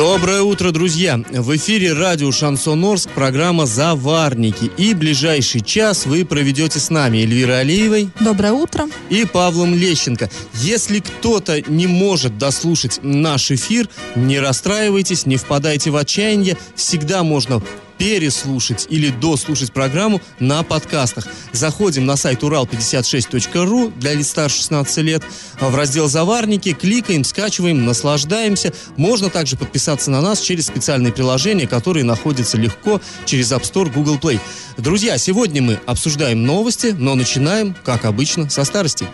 Доброе 0.00 0.40
утро, 0.40 0.70
друзья! 0.70 1.20
В 1.30 1.54
эфире 1.56 1.92
радио 1.92 2.32
«Шансон 2.32 2.82
Орск» 2.86 3.10
программа 3.10 3.66
«Заварники». 3.66 4.70
И 4.78 4.94
ближайший 4.94 5.60
час 5.60 6.06
вы 6.06 6.24
проведете 6.24 6.80
с 6.80 6.88
нами 6.88 7.18
Эльвирой 7.18 7.60
Алиевой. 7.60 8.08
Доброе 8.18 8.52
утро. 8.52 8.86
И 9.10 9.26
Павлом 9.26 9.74
Лещенко. 9.74 10.30
Если 10.54 11.00
кто-то 11.00 11.60
не 11.70 11.86
может 11.86 12.38
дослушать 12.38 13.00
наш 13.02 13.50
эфир, 13.50 13.90
не 14.16 14.40
расстраивайтесь, 14.40 15.26
не 15.26 15.36
впадайте 15.36 15.90
в 15.90 15.96
отчаяние. 15.96 16.56
Всегда 16.74 17.22
можно 17.22 17.62
переслушать 18.00 18.86
или 18.88 19.10
дослушать 19.10 19.74
программу 19.74 20.22
на 20.38 20.62
подкастах. 20.62 21.26
Заходим 21.52 22.06
на 22.06 22.16
сайт 22.16 22.42
урал56.ру 22.42 23.92
для 23.94 24.14
лиц 24.14 24.30
старше 24.30 24.56
16 24.56 24.96
лет, 25.04 25.22
в 25.60 25.76
раздел 25.76 26.08
«Заварники», 26.08 26.72
кликаем, 26.72 27.24
скачиваем, 27.24 27.84
наслаждаемся. 27.84 28.72
Можно 28.96 29.28
также 29.28 29.58
подписаться 29.58 30.10
на 30.10 30.22
нас 30.22 30.40
через 30.40 30.68
специальные 30.68 31.12
приложения, 31.12 31.68
которые 31.68 32.04
находятся 32.04 32.56
легко 32.56 33.02
через 33.26 33.52
App 33.52 33.70
Store, 33.70 33.92
Google 33.92 34.16
Play. 34.16 34.40
Друзья, 34.78 35.18
сегодня 35.18 35.60
мы 35.60 35.78
обсуждаем 35.84 36.42
новости, 36.42 36.94
но 36.98 37.14
начинаем, 37.14 37.76
как 37.84 38.06
обычно, 38.06 38.48
со 38.48 38.64
старости. 38.64 39.06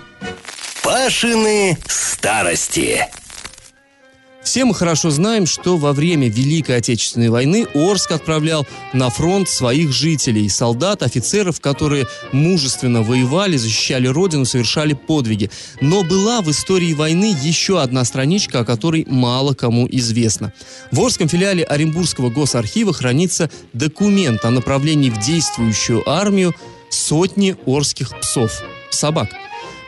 Пашины 0.84 1.76
старости. 1.88 3.04
Все 4.46 4.64
мы 4.64 4.76
хорошо 4.76 5.10
знаем, 5.10 5.44
что 5.44 5.76
во 5.76 5.92
время 5.92 6.28
Великой 6.28 6.76
Отечественной 6.76 7.30
войны 7.30 7.66
Орск 7.74 8.12
отправлял 8.12 8.64
на 8.92 9.10
фронт 9.10 9.48
своих 9.48 9.92
жителей, 9.92 10.48
солдат, 10.48 11.02
офицеров, 11.02 11.60
которые 11.60 12.06
мужественно 12.30 13.02
воевали, 13.02 13.56
защищали 13.56 14.06
родину, 14.06 14.44
совершали 14.44 14.92
подвиги. 14.94 15.50
Но 15.80 16.04
была 16.04 16.42
в 16.42 16.50
истории 16.52 16.94
войны 16.94 17.36
еще 17.42 17.82
одна 17.82 18.04
страничка, 18.04 18.60
о 18.60 18.64
которой 18.64 19.04
мало 19.08 19.52
кому 19.52 19.88
известно. 19.90 20.52
В 20.92 21.00
Орском 21.00 21.28
филиале 21.28 21.64
Оренбургского 21.64 22.30
госархива 22.30 22.92
хранится 22.92 23.50
документ 23.72 24.44
о 24.44 24.52
направлении 24.52 25.10
в 25.10 25.18
действующую 25.18 26.08
армию 26.08 26.54
сотни 26.88 27.56
орских 27.66 28.16
псов, 28.20 28.62
собак– 28.90 29.28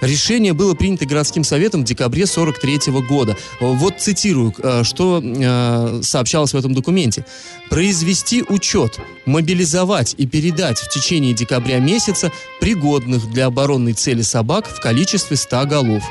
Решение 0.01 0.53
было 0.53 0.75
принято 0.75 1.07
городским 1.07 1.45
советом 1.45 1.83
в 1.83 1.85
декабре 1.85 2.27
43 2.27 2.93
года. 3.09 3.37
Вот 3.61 4.01
цитирую, 4.01 4.55
э, 4.59 4.85
что 4.85 5.21
э, 5.23 6.01
сообщалось 6.03 6.53
в 6.53 6.57
этом 6.57 6.75
документе. 6.75 7.25
Произвести 7.69 8.45
учет, 8.49 8.99
мобилизовать 9.27 10.15
и 10.17 10.27
передать 10.27 10.79
в 10.79 10.89
течение 10.89 11.35
декабря 11.35 11.79
месяца 11.81 12.33
пригодных 12.61 13.29
для 13.31 13.47
оборонной 13.47 13.93
цели 13.93 14.23
собак 14.23 14.69
в 14.69 14.81
количестве 14.81 15.37
100 15.37 15.67
голов. 15.67 16.05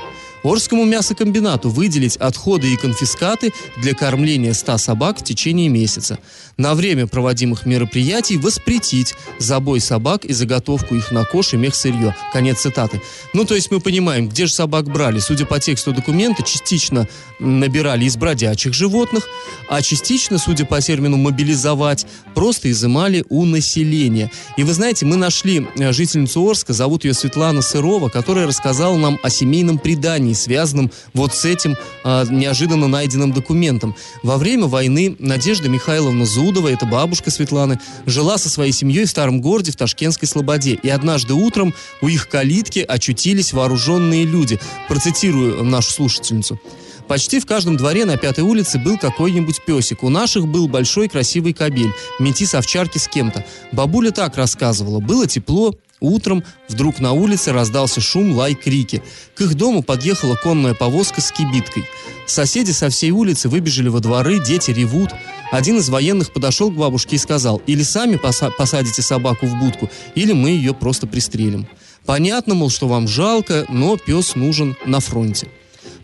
Орскому 0.47 0.85
мясокомбинату 0.85 1.69
выделить 1.69 2.15
отходы 2.17 2.71
и 2.71 2.77
конфискаты 2.77 3.53
для 3.77 3.93
кормления 3.93 4.53
100 4.53 4.77
собак 4.77 5.19
в 5.19 5.23
течение 5.23 5.67
месяца. 5.67 6.19
На 6.55 6.73
время 6.73 7.05
проводимых 7.05 7.65
мероприятий 7.65 8.37
воспретить 8.37 9.13
забой 9.39 9.79
собак 9.79 10.25
и 10.25 10.33
заготовку 10.33 10.95
их 10.95 11.11
на 11.11 11.25
кош 11.25 11.53
и 11.53 11.57
мехсырье. 11.57 12.15
Конец 12.31 12.61
цитаты. 12.61 13.01
Ну, 13.33 13.45
то 13.45 13.55
есть 13.55 13.71
мы 13.71 13.79
понимаем, 13.79 14.29
где 14.29 14.45
же 14.45 14.53
собак 14.53 14.85
брали. 14.85 15.19
Судя 15.19 15.45
по 15.45 15.59
тексту 15.59 15.91
документа, 15.91 16.43
частично 16.43 17.07
набирали 17.39 18.05
из 18.05 18.15
бродячих 18.17 18.73
животных, 18.73 19.27
а 19.69 19.81
частично, 19.81 20.37
судя 20.37 20.65
по 20.65 20.81
термину 20.81 21.17
«мобилизовать», 21.17 22.05
просто 22.33 22.71
изымали 22.71 23.25
у 23.29 23.45
населения. 23.45 24.31
И 24.55 24.63
вы 24.63 24.73
знаете, 24.73 25.05
мы 25.05 25.17
нашли 25.17 25.67
э, 25.77 25.91
жительницу 25.91 26.47
Орска, 26.47 26.73
зовут 26.73 27.03
ее 27.03 27.13
Светлана 27.13 27.61
Сырова, 27.61 28.09
которая 28.09 28.47
рассказала 28.47 28.97
нам 28.97 29.19
о 29.21 29.29
семейном 29.29 29.77
предании, 29.77 30.33
связанном 30.37 30.91
вот 31.13 31.33
с 31.33 31.45
этим 31.45 31.75
а, 32.03 32.25
неожиданно 32.25 32.87
найденным 32.87 33.33
документом. 33.33 33.95
Во 34.23 34.37
время 34.37 34.65
войны 34.67 35.15
Надежда 35.19 35.69
Михайловна 35.69 36.25
Зудова, 36.25 36.69
это 36.69 36.85
бабушка 36.85 37.31
Светланы, 37.31 37.79
жила 38.05 38.37
со 38.37 38.49
своей 38.49 38.71
семьей 38.71 39.05
в 39.05 39.09
старом 39.09 39.41
городе 39.41 39.71
в 39.71 39.75
Ташкентской 39.75 40.27
Слободе. 40.27 40.79
И 40.81 40.89
однажды 40.89 41.33
утром 41.33 41.73
у 42.01 42.07
их 42.07 42.29
калитки 42.29 42.79
очутились 42.79 43.53
вооруженные 43.53 44.25
люди. 44.25 44.59
Процитирую 44.87 45.63
нашу 45.63 45.91
слушательницу. 45.91 46.59
Почти 47.07 47.39
в 47.39 47.45
каждом 47.45 47.77
дворе 47.77 48.05
на 48.05 48.17
Пятой 48.17 48.43
улице 48.43 48.77
был 48.77 48.97
какой-нибудь 48.97 49.63
песик. 49.65 50.03
У 50.03 50.09
наших 50.09 50.47
был 50.47 50.67
большой 50.67 51.07
красивый 51.07 51.53
кобель, 51.53 51.93
метис 52.19 52.53
овчарки 52.53 52.97
с 52.97 53.07
кем-то. 53.07 53.45
Бабуля 53.71 54.11
так 54.11 54.35
рассказывала. 54.35 54.99
Было 54.99 55.25
тепло, 55.25 55.73
Утром 55.99 56.43
вдруг 56.69 56.99
на 56.99 57.13
улице 57.13 57.51
раздался 57.51 58.01
шум, 58.01 58.33
лай, 58.33 58.53
крики. 58.53 59.01
К 59.35 59.41
их 59.41 59.55
дому 59.55 59.81
подъехала 59.81 60.35
конная 60.35 60.75
повозка 60.75 61.21
с 61.21 61.31
кибиткой. 61.31 61.85
Соседи 62.27 62.71
со 62.71 62.89
всей 62.89 63.11
улицы 63.11 63.49
выбежали 63.49 63.89
во 63.89 63.99
дворы, 63.99 64.39
дети 64.43 64.71
ревут. 64.71 65.09
Один 65.51 65.77
из 65.77 65.89
военных 65.89 66.33
подошел 66.33 66.69
к 66.69 66.75
бабушке 66.75 67.15
и 67.15 67.19
сказал, 67.19 67.61
или 67.65 67.81
сами 67.81 68.19
посадите 68.57 69.01
собаку 69.01 69.47
в 69.47 69.57
будку, 69.59 69.89
или 70.13 70.33
мы 70.33 70.49
ее 70.49 70.73
просто 70.73 71.07
пристрелим. 71.07 71.67
Понятно, 72.05 72.53
мол, 72.53 72.69
что 72.69 72.87
вам 72.87 73.07
жалко, 73.07 73.65
но 73.69 73.97
пес 73.97 74.35
нужен 74.35 74.75
на 74.85 74.99
фронте. 74.99 75.47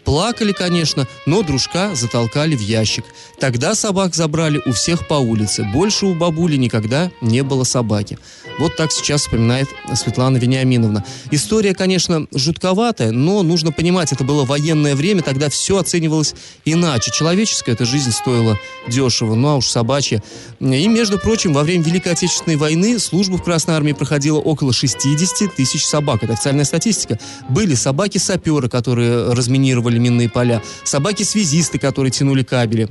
Плакали, 0.06 0.52
конечно, 0.52 1.08
но 1.25 1.44
дружка 1.44 1.96
затолкали 1.96 2.56
в 2.56 2.62
ящик. 2.62 3.06
Тогда 3.40 3.74
собак 3.75 4.16
забрали 4.16 4.62
у 4.66 4.72
всех 4.72 5.08
по 5.08 5.16
улице. 5.16 5.64
Больше 5.74 6.06
у 6.06 6.14
бабули 6.14 6.58
никогда 6.58 7.12
не 7.22 7.41
было 7.41 7.64
собаки. 7.64 8.18
Вот 8.59 8.75
так 8.75 8.92
сейчас 8.92 9.22
вспоминает 9.22 9.68
Светлана 9.96 10.38
Вениаминовна. 10.38 11.03
История, 11.31 11.74
конечно, 11.74 12.28
жутковатая, 12.34 13.12
но 13.12 13.42
нужно 13.44 13.72
понимать, 13.72 14.12
это 14.12 14.24
было 14.24 14.46
военное 14.46 14.96
время, 14.96 15.24
тогда 15.24 15.50
все 15.50 15.78
оценивалось 15.78 16.36
иначе. 16.66 17.12
Человеческая 17.12 17.72
эта 17.72 17.86
жизнь 17.86 18.12
стоила 18.12 18.59
дешево, 18.88 19.36
ну 19.36 19.47
а 19.50 19.56
уж 19.56 19.68
собачья. 19.68 20.22
И, 20.59 20.88
между 20.88 21.18
прочим, 21.18 21.53
во 21.53 21.63
время 21.63 21.84
Великой 21.84 22.13
Отечественной 22.13 22.58
войны 22.58 23.00
службу 23.00 23.38
в 23.38 23.44
Красной 23.44 23.75
Армии 23.75 23.94
проходило 23.94 24.40
около 24.40 24.74
60 24.74 25.56
тысяч 25.56 25.86
собак. 25.86 26.24
Это 26.24 26.34
официальная 26.34 26.66
статистика. 26.66 27.19
Были 27.50 27.74
собаки-саперы, 27.74 28.69
которые 28.69 29.34
разминировали 29.34 29.93
обслуживали 29.94 30.00
минные 30.00 30.30
поля, 30.30 30.62
собаки-связисты, 30.84 31.80
которые 31.80 32.12
тянули 32.12 32.44
кабели, 32.44 32.88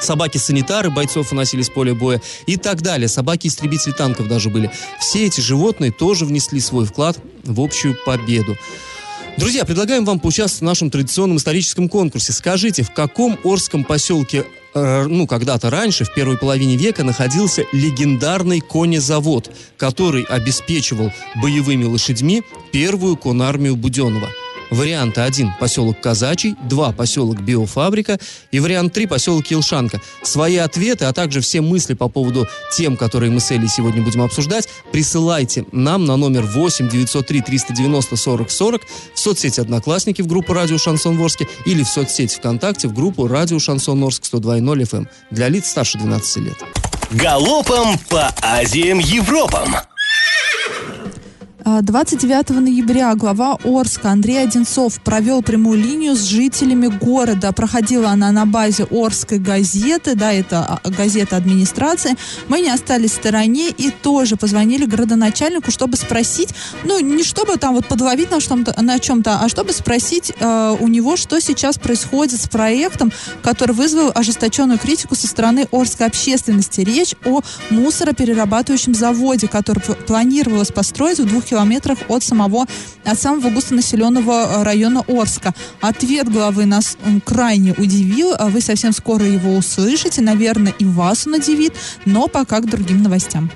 собаки-санитары 0.00 0.90
бойцов 0.90 1.32
уносили 1.32 1.62
с 1.62 1.68
поля 1.68 1.94
боя 1.94 2.20
и 2.46 2.56
так 2.56 2.82
далее. 2.82 3.08
Собаки-истребители 3.08 3.92
танков 3.92 4.28
даже 4.28 4.48
были. 4.48 4.70
Все 5.00 5.26
эти 5.26 5.40
животные 5.40 5.92
тоже 5.92 6.24
внесли 6.24 6.60
свой 6.60 6.86
вклад 6.86 7.18
в 7.44 7.60
общую 7.60 7.96
победу. 8.06 8.56
Друзья, 9.36 9.64
предлагаем 9.64 10.04
вам 10.04 10.18
поучаствовать 10.18 10.62
в 10.62 10.64
нашем 10.64 10.90
традиционном 10.90 11.36
историческом 11.36 11.88
конкурсе. 11.88 12.32
Скажите, 12.32 12.82
в 12.82 12.92
каком 12.92 13.38
Орском 13.44 13.84
поселке, 13.84 14.44
э, 14.74 15.06
ну, 15.06 15.26
когда-то 15.26 15.70
раньше, 15.70 16.04
в 16.04 16.12
первой 16.12 16.36
половине 16.36 16.76
века, 16.76 17.04
находился 17.04 17.64
легендарный 17.72 18.60
конезавод, 18.60 19.50
который 19.78 20.24
обеспечивал 20.24 21.12
боевыми 21.36 21.84
лошадьми 21.84 22.42
первую 22.72 23.16
конармию 23.16 23.76
Буденова– 23.76 24.28
Варианты 24.70 25.20
1– 25.20 25.54
поселок 25.60 26.00
Казачий, 26.00 26.54
2– 26.68 26.92
поселок 26.96 27.40
Биофабрика 27.40 28.18
и 28.50 28.60
вариант 28.60 28.92
3– 28.92 29.06
поселок 29.08 29.46
Елшанка. 29.48 30.00
Свои 30.22 30.56
ответы, 30.56 31.06
а 31.06 31.12
также 31.12 31.40
все 31.40 31.60
мысли 31.60 31.94
по 31.94 32.08
поводу 32.08 32.48
тем, 32.72 32.96
которые 32.96 33.30
мы 33.30 33.40
с 33.40 33.50
Элей 33.50 33.68
сегодня 33.68 34.02
будем 34.02 34.22
обсуждать, 34.22 34.68
присылайте 34.92 35.64
нам 35.72 36.04
на 36.04 36.16
номер 36.16 36.42
8 36.42 36.88
903 36.88 37.40
390 37.40 38.16
40 38.16 38.50
40 38.50 38.82
в 39.14 39.18
соцсети 39.18 39.60
«Одноклассники» 39.60 40.22
в 40.22 40.26
группу 40.26 40.52
«Радио 40.52 40.78
Шансон 40.78 41.16
Ворске» 41.18 41.48
или 41.66 41.82
в 41.82 41.88
соцсети 41.88 42.36
ВКонтакте 42.36 42.88
в 42.88 42.94
группу 42.94 43.26
«Радио 43.26 43.58
Шансон 43.58 44.02
Орск» 44.04 44.24
102.0 44.24 44.82
FM 44.82 44.98
эм 44.98 45.08
для 45.30 45.48
лиц 45.48 45.68
старше 45.68 45.98
12 45.98 46.36
лет. 46.38 46.56
Галопом 47.10 47.98
по 48.08 48.32
Азиям 48.40 48.98
Европам! 48.98 49.74
29 51.82 52.50
а, 52.50 52.52
ноября 52.54 53.14
глава 53.14 53.56
Орска 53.64 54.10
Андрей 54.10 54.42
Одинцов 54.42 55.00
провел 55.00 55.42
прямую 55.42 55.78
линию 55.80 56.14
с 56.14 56.22
жителями 56.22 56.88
города. 56.88 57.52
Проходила 57.52 58.10
она 58.10 58.32
на 58.32 58.44
базе 58.46 58.86
Орской 58.90 59.38
газеты, 59.38 60.14
да, 60.14 60.32
это 60.32 60.80
а, 60.82 60.90
газета 60.90 61.36
администрации. 61.36 62.16
Мы 62.48 62.60
не 62.60 62.70
остались 62.70 63.12
в 63.12 63.14
стороне 63.14 63.68
и 63.68 63.90
тоже 63.90 64.36
позвонили 64.36 64.84
городоначальнику, 64.84 65.70
чтобы 65.70 65.96
спросить, 65.96 66.50
ну, 66.84 66.98
не 66.98 67.22
чтобы 67.22 67.56
там 67.56 67.74
вот 67.74 67.86
подловить 67.86 68.30
на, 68.30 68.40
что-то, 68.40 68.74
на 68.82 68.98
чем-то, 68.98 69.40
а 69.40 69.48
чтобы 69.48 69.72
спросить 69.72 70.32
э, 70.38 70.76
у 70.78 70.88
него, 70.88 71.16
что 71.16 71.40
сейчас 71.40 71.78
происходит 71.78 72.40
с 72.40 72.48
проектом, 72.48 73.12
который 73.42 73.72
вызвал 73.72 74.10
ожесточенную 74.14 74.78
критику 74.78 75.14
со 75.14 75.26
стороны 75.26 75.68
Орской 75.70 76.06
общественности. 76.06 76.80
Речь 76.80 77.14
о 77.24 77.40
мусороперерабатывающем 77.70 78.94
заводе, 78.94 79.46
который 79.46 79.80
планировалось 79.80 80.72
построить 80.72 81.20
в 81.20 81.26
двух 81.26 81.44
километрах 81.44 81.59
километрах 81.60 81.98
от 82.08 82.22
самого, 82.22 82.66
от 83.04 83.18
самого 83.18 83.50
густонаселенного 83.50 84.64
района 84.64 85.04
Орска. 85.08 85.54
Ответ 85.80 86.30
главы 86.30 86.64
нас 86.64 86.96
крайне 87.24 87.72
удивил. 87.72 88.34
Вы 88.38 88.60
совсем 88.60 88.92
скоро 88.92 89.26
его 89.26 89.56
услышите. 89.56 90.22
Наверное, 90.22 90.74
и 90.78 90.84
вас 90.84 91.26
он 91.26 91.34
удивит. 91.34 91.74
Но 92.06 92.28
пока 92.28 92.60
к 92.60 92.66
другим 92.66 93.02
новостям. 93.02 93.50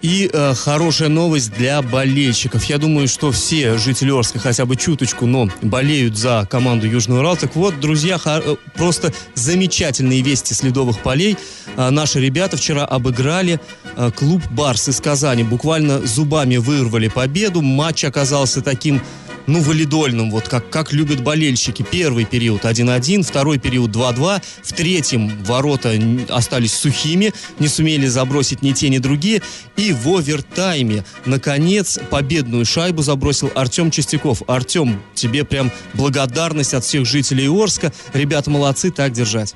И 0.00 0.30
э, 0.32 0.54
хорошая 0.54 1.08
новость 1.08 1.52
для 1.52 1.82
болельщиков. 1.82 2.64
Я 2.64 2.78
думаю, 2.78 3.08
что 3.08 3.32
все 3.32 3.78
жители 3.78 4.16
Орска 4.16 4.38
хотя 4.38 4.64
бы 4.64 4.76
чуточку, 4.76 5.26
но 5.26 5.48
болеют 5.60 6.16
за 6.16 6.46
команду 6.48 6.86
Южный 6.86 7.18
Урал. 7.18 7.36
Так 7.36 7.56
вот, 7.56 7.80
друзья, 7.80 8.20
э, 8.24 8.56
просто 8.74 9.12
замечательные 9.34 10.22
вести 10.22 10.54
с 10.54 10.62
ледовых 10.62 11.00
полей. 11.00 11.36
Э, 11.76 11.90
наши 11.90 12.20
ребята 12.20 12.56
вчера 12.56 12.84
обыграли 12.84 13.60
э, 13.96 14.10
клуб 14.14 14.42
«Барс» 14.52 14.88
из 14.88 15.00
Казани. 15.00 15.42
Буквально 15.42 16.06
зубами 16.06 16.58
вырвали 16.58 17.08
победу. 17.08 17.60
Матч 17.60 18.04
оказался 18.04 18.62
таким 18.62 19.02
ну, 19.48 19.60
валидольным, 19.60 20.30
вот 20.30 20.46
как, 20.46 20.70
как 20.70 20.92
любят 20.92 21.22
болельщики. 21.22 21.82
Первый 21.82 22.24
период 22.24 22.64
1-1, 22.64 23.22
второй 23.22 23.58
период 23.58 23.90
2-2, 23.90 24.42
в 24.62 24.72
третьем 24.74 25.42
ворота 25.42 25.94
остались 26.28 26.74
сухими, 26.74 27.32
не 27.58 27.66
сумели 27.66 28.06
забросить 28.06 28.62
ни 28.62 28.72
те, 28.72 28.90
ни 28.90 28.98
другие. 28.98 29.42
И 29.76 29.92
в 29.92 30.08
овертайме, 30.08 31.04
наконец, 31.24 31.98
победную 32.10 32.64
шайбу 32.64 33.02
забросил 33.02 33.50
Артем 33.54 33.90
Чистяков. 33.90 34.42
Артем, 34.46 35.02
тебе 35.14 35.44
прям 35.44 35.72
благодарность 35.94 36.74
от 36.74 36.84
всех 36.84 37.06
жителей 37.06 37.48
Орска. 37.48 37.92
Ребята 38.12 38.50
молодцы, 38.50 38.90
так 38.90 39.12
держать. 39.12 39.54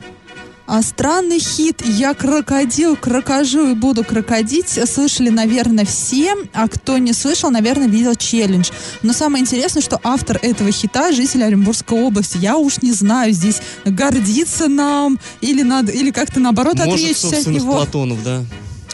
А 0.67 0.83
странный 0.83 1.39
хит 1.39 1.83
«Я 1.85 2.15
крокодил, 2.15 2.97
крокожу 2.97 3.71
и 3.71 3.75
буду 3.75 4.05
крокодить» 4.05 4.79
слышали, 4.89 5.29
наверное, 5.29 5.85
все, 5.85 6.35
а 6.53 6.69
кто 6.69 6.99
не 6.99 7.13
слышал, 7.13 7.51
наверное, 7.51 7.89
видел 7.89 8.15
челлендж. 8.15 8.71
Но 9.03 9.13
самое 9.13 9.43
интересное, 9.43 9.83
что 9.83 10.01
автор 10.03 10.39
этого 10.41 10.71
хита– 10.71 11.13
житель 11.13 11.45
Оренбургской 11.45 12.01
области. 12.01 12.39
Я 12.39 12.57
уж 12.57 12.81
не 12.83 12.93
знаю, 12.93 13.33
здесь 13.33 13.61
гордиться 13.85 14.69
нам 14.69 15.19
или, 15.41 15.63
надо, 15.63 15.93
или 15.93 16.11
как-то 16.11 16.41
наоборот 16.41 16.77
Может, 16.77 16.93
отречься 16.93 17.39
от 17.39 17.47
него. 17.47 17.73
Платонов, 17.73 18.23
да. 18.23 18.45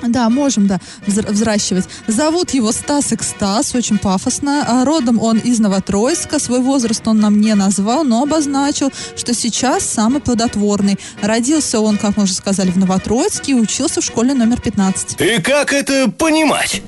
Да, 0.02 0.28
можем, 0.30 0.66
да, 0.66 0.80
взращивать. 1.06 1.86
Зовут 2.06 2.50
его 2.50 2.72
Стас 2.72 3.12
Экстаз, 3.12 3.74
очень 3.74 3.98
пафосно. 3.98 4.64
А 4.66 4.84
родом 4.84 5.20
он 5.20 5.38
из 5.38 5.58
Новотроицка. 5.58 6.38
Свой 6.38 6.60
возраст 6.60 7.06
он 7.06 7.18
нам 7.20 7.40
не 7.40 7.54
назвал, 7.54 8.04
но 8.04 8.22
обозначил, 8.22 8.90
что 9.16 9.34
сейчас 9.34 9.84
самый 9.84 10.20
плодотворный. 10.20 10.98
Родился 11.22 11.80
он, 11.80 11.96
как 11.96 12.16
мы 12.16 12.24
уже 12.24 12.34
сказали, 12.34 12.70
в 12.70 12.76
Новотроицке 12.76 13.52
и 13.52 13.54
учился 13.54 14.00
в 14.00 14.04
школе 14.04 14.34
номер 14.34 14.60
15. 14.60 15.20
И 15.20 15.40
как 15.42 15.72
это 15.72 16.10
понимать? 16.10 16.82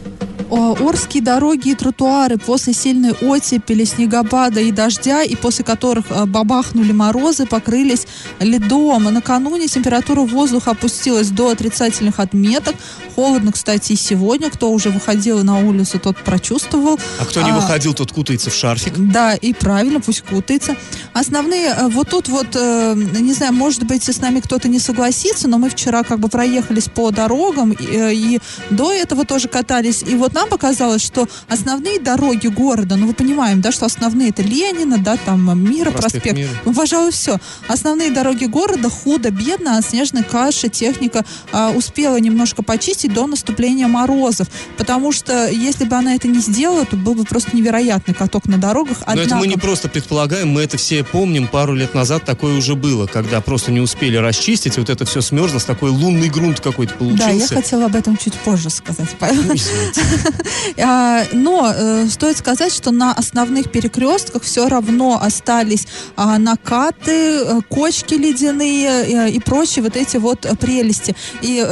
Орские 0.50 1.22
дороги 1.22 1.68
и 1.68 1.74
тротуары 1.74 2.36
после 2.36 2.72
сильной 2.72 3.12
оттепели, 3.12 3.84
снегопада 3.84 4.60
и 4.60 4.72
дождя, 4.72 5.22
и 5.22 5.36
после 5.36 5.64
которых 5.64 6.06
э, 6.10 6.24
бабахнули 6.24 6.90
морозы, 6.90 7.46
покрылись 7.46 8.06
ледом. 8.40 9.04
Накануне 9.04 9.68
температура 9.68 10.22
воздуха 10.22 10.72
опустилась 10.72 11.28
до 11.28 11.50
отрицательных 11.50 12.18
отметок. 12.18 12.74
Холодно, 13.20 13.52
кстати, 13.52 13.92
и 13.92 13.96
сегодня. 13.96 14.48
Кто 14.48 14.72
уже 14.72 14.88
выходил 14.88 15.44
на 15.44 15.58
улицу, 15.58 15.98
тот 15.98 16.16
прочувствовал. 16.16 16.98
А 17.18 17.26
кто 17.26 17.42
не 17.42 17.50
а, 17.50 17.54
выходил, 17.54 17.92
тот 17.92 18.12
кутается 18.12 18.48
в 18.48 18.54
шарфик. 18.54 18.94
Да, 18.96 19.34
и 19.34 19.52
правильно, 19.52 20.00
пусть 20.00 20.22
кутается. 20.22 20.74
Основные, 21.12 21.66
э, 21.68 21.88
вот 21.88 22.08
тут 22.08 22.28
вот, 22.28 22.56
э, 22.56 22.94
не 22.96 23.34
знаю, 23.34 23.52
может 23.52 23.84
быть, 23.84 24.08
с 24.08 24.20
нами 24.22 24.40
кто-то 24.40 24.68
не 24.68 24.78
согласится, 24.78 25.48
но 25.48 25.58
мы 25.58 25.68
вчера 25.68 26.02
как 26.02 26.18
бы 26.18 26.28
проехались 26.28 26.84
по 26.88 27.10
дорогам, 27.10 27.72
и, 27.72 27.76
и 27.90 28.40
до 28.70 28.90
этого 28.90 29.26
тоже 29.26 29.48
катались. 29.48 30.02
И 30.02 30.14
вот 30.14 30.32
нам 30.32 30.48
показалось, 30.48 31.04
что 31.04 31.28
основные 31.46 32.00
дороги 32.00 32.46
города, 32.46 32.96
ну, 32.96 33.06
вы 33.06 33.12
понимаем, 33.12 33.60
да, 33.60 33.70
что 33.70 33.84
основные 33.84 34.30
это 34.30 34.40
Ленина, 34.40 34.96
да, 34.96 35.18
там 35.18 35.62
Мира, 35.62 35.90
проспект. 35.90 36.24
проспект. 36.24 36.38
Мира. 36.38 36.50
Ну, 36.64 36.72
пожалуй, 36.72 37.12
все. 37.12 37.36
Основные 37.68 38.10
дороги 38.10 38.46
города 38.46 38.88
худо, 38.88 39.30
бедно, 39.30 39.76
а 39.76 39.82
снежная 39.82 40.22
каша, 40.22 40.70
техника 40.70 41.26
а, 41.52 41.70
успела 41.72 42.18
немножко 42.18 42.62
почистить 42.62 43.09
до 43.12 43.26
наступления 43.26 43.88
морозов. 43.88 44.48
Потому 44.76 45.12
что 45.12 45.48
если 45.48 45.84
бы 45.84 45.96
она 45.96 46.14
это 46.14 46.28
не 46.28 46.40
сделала, 46.40 46.84
то 46.84 46.96
был 46.96 47.14
бы 47.14 47.24
просто 47.24 47.56
невероятный 47.56 48.14
каток 48.14 48.46
на 48.46 48.58
дорогах. 48.58 48.98
Но 49.00 49.12
Однако... 49.12 49.28
это 49.28 49.36
мы 49.36 49.46
не 49.46 49.56
просто 49.56 49.88
предполагаем, 49.88 50.48
мы 50.48 50.62
это 50.62 50.76
все 50.76 51.04
помним. 51.04 51.48
Пару 51.48 51.74
лет 51.74 51.94
назад 51.94 52.24
такое 52.24 52.56
уже 52.56 52.74
было, 52.74 53.06
когда 53.06 53.40
просто 53.40 53.72
не 53.72 53.80
успели 53.80 54.16
расчистить, 54.16 54.78
вот 54.78 54.90
это 54.90 55.04
все 55.04 55.20
смерзло, 55.20 55.58
с 55.58 55.64
такой 55.64 55.90
лунный 55.90 56.28
грунт 56.28 56.60
какой-то 56.60 56.94
получился. 56.94 57.26
Да, 57.26 57.32
я 57.32 57.46
хотела 57.46 57.86
об 57.86 57.96
этом 57.96 58.16
чуть 58.16 58.34
позже 58.34 58.70
сказать. 58.70 59.08
Ну, 59.20 59.54
А, 60.82 61.24
но 61.32 61.72
э, 61.74 62.06
стоит 62.08 62.38
сказать, 62.38 62.72
что 62.72 62.90
на 62.90 63.12
основных 63.12 63.70
перекрестках 63.70 64.42
все 64.42 64.68
равно 64.68 65.20
остались 65.20 65.86
а, 66.16 66.38
накаты, 66.38 67.10
э, 67.10 67.60
кочки 67.68 68.14
ледяные 68.14 68.88
э, 68.88 69.30
и 69.30 69.40
прочие 69.40 69.82
вот 69.82 69.96
эти 69.96 70.16
вот 70.16 70.46
прелести. 70.60 71.14
И 71.42 71.64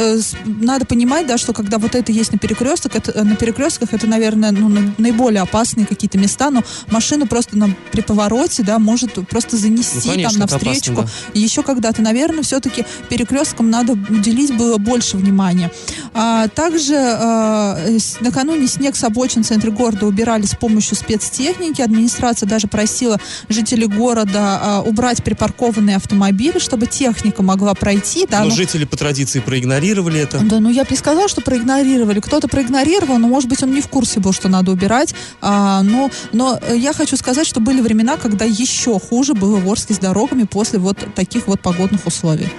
надо 0.44 0.86
понимать, 0.86 1.17
да, 1.26 1.38
что 1.38 1.52
когда 1.52 1.78
вот 1.78 1.94
это 1.94 2.12
есть 2.12 2.32
на 2.32 2.38
перекрестках, 2.38 2.94
это, 2.94 3.24
на 3.24 3.36
перекрестках 3.36 3.92
это, 3.92 4.06
наверное, 4.06 4.50
ну, 4.50 4.92
наиболее 4.98 5.42
опасные 5.42 5.86
какие-то 5.86 6.18
места, 6.18 6.50
но 6.50 6.62
машину 6.90 7.26
просто 7.26 7.56
на, 7.56 7.74
при 7.92 8.00
повороте, 8.00 8.62
да, 8.62 8.78
может 8.78 9.14
просто 9.28 9.56
занести 9.56 10.00
ну, 10.04 10.12
конечно, 10.12 10.46
там 10.46 10.48
навстречу. 10.48 10.92
Опасно, 10.92 11.10
да. 11.34 11.40
Еще 11.40 11.62
когда-то, 11.62 12.02
наверное, 12.02 12.42
все-таки 12.42 12.84
перекресткам 13.08 13.70
надо 13.70 13.92
уделить 13.92 14.56
было 14.56 14.78
больше 14.78 15.16
внимания. 15.16 15.70
А, 16.14 16.48
также 16.48 16.96
а, 16.96 17.78
накануне 18.20 18.66
снег 18.66 18.96
с 18.96 19.04
обочин 19.04 19.44
в 19.44 19.46
центре 19.46 19.70
города 19.70 20.06
убирали 20.06 20.46
с 20.46 20.54
помощью 20.54 20.96
спецтехники. 20.96 21.80
Администрация 21.80 22.48
даже 22.48 22.66
просила 22.66 23.18
жителей 23.48 23.86
города 23.86 24.60
а, 24.62 24.82
убрать 24.82 25.22
припаркованные 25.22 25.96
автомобили, 25.96 26.58
чтобы 26.58 26.86
техника 26.86 27.42
могла 27.42 27.74
пройти. 27.74 28.26
Да, 28.28 28.40
но, 28.40 28.46
но 28.46 28.54
жители 28.54 28.84
по 28.84 28.96
традиции 28.96 29.40
проигнорировали 29.40 30.20
это. 30.20 30.38
Да, 30.38 30.60
ну 30.60 30.70
я 30.70 30.84
бы 30.84 30.90
не 30.90 30.96
сказала, 31.08 31.28
что 31.28 31.40
проигнорировали. 31.40 32.20
Кто-то 32.20 32.48
проигнорировал, 32.48 33.16
но, 33.16 33.28
может 33.28 33.48
быть, 33.48 33.62
он 33.62 33.72
не 33.72 33.80
в 33.80 33.88
курсе 33.88 34.20
был, 34.20 34.34
что 34.34 34.50
надо 34.50 34.72
убирать. 34.72 35.14
А, 35.40 35.82
но, 35.82 36.10
но 36.34 36.58
я 36.70 36.92
хочу 36.92 37.16
сказать, 37.16 37.46
что 37.46 37.60
были 37.60 37.80
времена, 37.80 38.18
когда 38.18 38.44
еще 38.44 39.00
хуже 39.00 39.32
было 39.32 39.56
в 39.56 39.66
Орске 39.70 39.94
с 39.94 39.98
дорогами 39.98 40.42
после 40.42 40.78
вот 40.78 40.98
таких 41.14 41.46
вот 41.46 41.62
погодных 41.62 42.06
условий. 42.06 42.50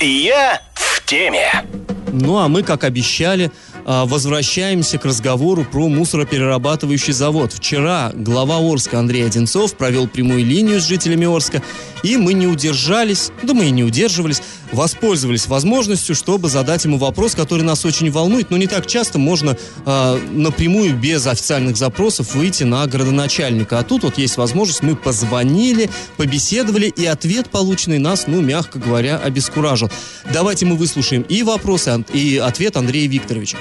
Я 0.00 0.62
в 0.74 1.04
теме. 1.04 1.66
Ну 2.12 2.38
а 2.38 2.48
мы, 2.48 2.62
как 2.62 2.84
обещали, 2.84 3.52
а, 3.84 4.06
возвращаемся 4.06 4.98
к 4.98 5.04
разговору 5.04 5.64
про 5.64 5.88
мусороперерабатывающий 5.88 7.12
завод. 7.12 7.52
Вчера 7.52 8.10
глава 8.14 8.56
Орска 8.58 8.98
Андрей 8.98 9.26
Одинцов 9.26 9.74
провел 9.74 10.08
прямую 10.08 10.44
линию 10.44 10.80
с 10.80 10.86
жителями 10.86 11.26
Орска, 11.26 11.62
и 12.02 12.16
мы 12.16 12.32
не 12.32 12.46
удержались, 12.46 13.30
да 13.42 13.54
мы 13.54 13.66
и 13.66 13.70
не 13.70 13.84
удерживались, 13.84 14.42
воспользовались 14.72 15.46
возможностью, 15.48 16.14
чтобы 16.14 16.48
задать 16.48 16.84
ему 16.84 16.96
вопрос, 16.96 17.34
который 17.34 17.62
нас 17.62 17.84
очень 17.84 18.10
волнует, 18.10 18.50
но 18.50 18.56
не 18.56 18.66
так 18.66 18.86
часто 18.86 19.18
можно 19.18 19.50
э, 19.50 20.16
напрямую, 20.32 20.96
без 20.96 21.26
официальных 21.26 21.76
запросов, 21.76 22.34
выйти 22.34 22.64
на 22.64 22.86
городоначальника. 22.86 23.78
А 23.78 23.82
тут 23.82 24.04
вот 24.04 24.18
есть 24.18 24.36
возможность, 24.36 24.82
мы 24.82 24.96
позвонили, 24.96 25.88
побеседовали, 26.16 26.86
и 26.86 27.06
ответ, 27.06 27.50
полученный 27.50 27.98
нас, 27.98 28.26
ну, 28.26 28.40
мягко 28.40 28.78
говоря, 28.78 29.18
обескуражил. 29.18 29.88
Давайте 30.32 30.66
мы 30.66 30.76
выслушаем 30.76 31.22
и 31.22 31.42
вопросы, 31.42 32.04
и 32.12 32.38
ответ 32.38 32.76
Андрея 32.76 33.08
Викторовича. 33.08 33.58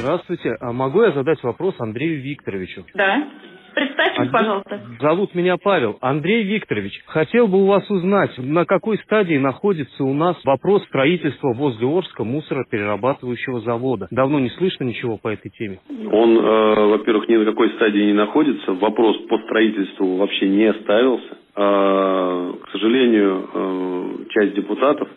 Здравствуйте. 0.00 0.56
А 0.60 0.72
могу 0.72 1.02
я 1.02 1.12
задать 1.12 1.42
вопрос 1.42 1.74
Андрею 1.78 2.22
Викторовичу? 2.22 2.84
Да. 2.94 3.28
Представьтесь, 3.74 4.28
а, 4.28 4.32
пожалуйста. 4.32 4.80
Зовут 5.00 5.34
меня 5.34 5.56
Павел. 5.56 5.98
Андрей 6.00 6.44
Викторович, 6.44 7.02
хотел 7.06 7.48
бы 7.48 7.62
у 7.62 7.66
вас 7.66 7.88
узнать, 7.90 8.36
на 8.38 8.64
какой 8.64 8.98
стадии 8.98 9.36
находится 9.36 10.04
у 10.04 10.12
нас 10.14 10.36
вопрос 10.44 10.84
строительства 10.84 11.52
возле 11.52 11.86
Орска 11.86 12.24
мусороперерабатывающего 12.24 13.60
завода. 13.60 14.08
Давно 14.10 14.40
не 14.40 14.50
слышно 14.50 14.84
ничего 14.84 15.16
по 15.16 15.28
этой 15.28 15.50
теме. 15.50 15.78
Он, 16.10 16.38
э, 16.38 16.86
во-первых, 16.88 17.28
ни 17.28 17.36
на 17.36 17.44
какой 17.44 17.70
стадии 17.70 18.02
не 18.02 18.12
находится. 18.12 18.72
Вопрос 18.72 19.16
по 19.28 19.38
строительству 19.38 20.16
вообще 20.16 20.48
не 20.48 20.72
ставился. 20.74 21.38
Э, 21.54 22.52
к 22.62 22.70
сожалению, 22.70 23.48
э, 23.52 24.24
часть 24.30 24.54
депутатов, 24.54 25.08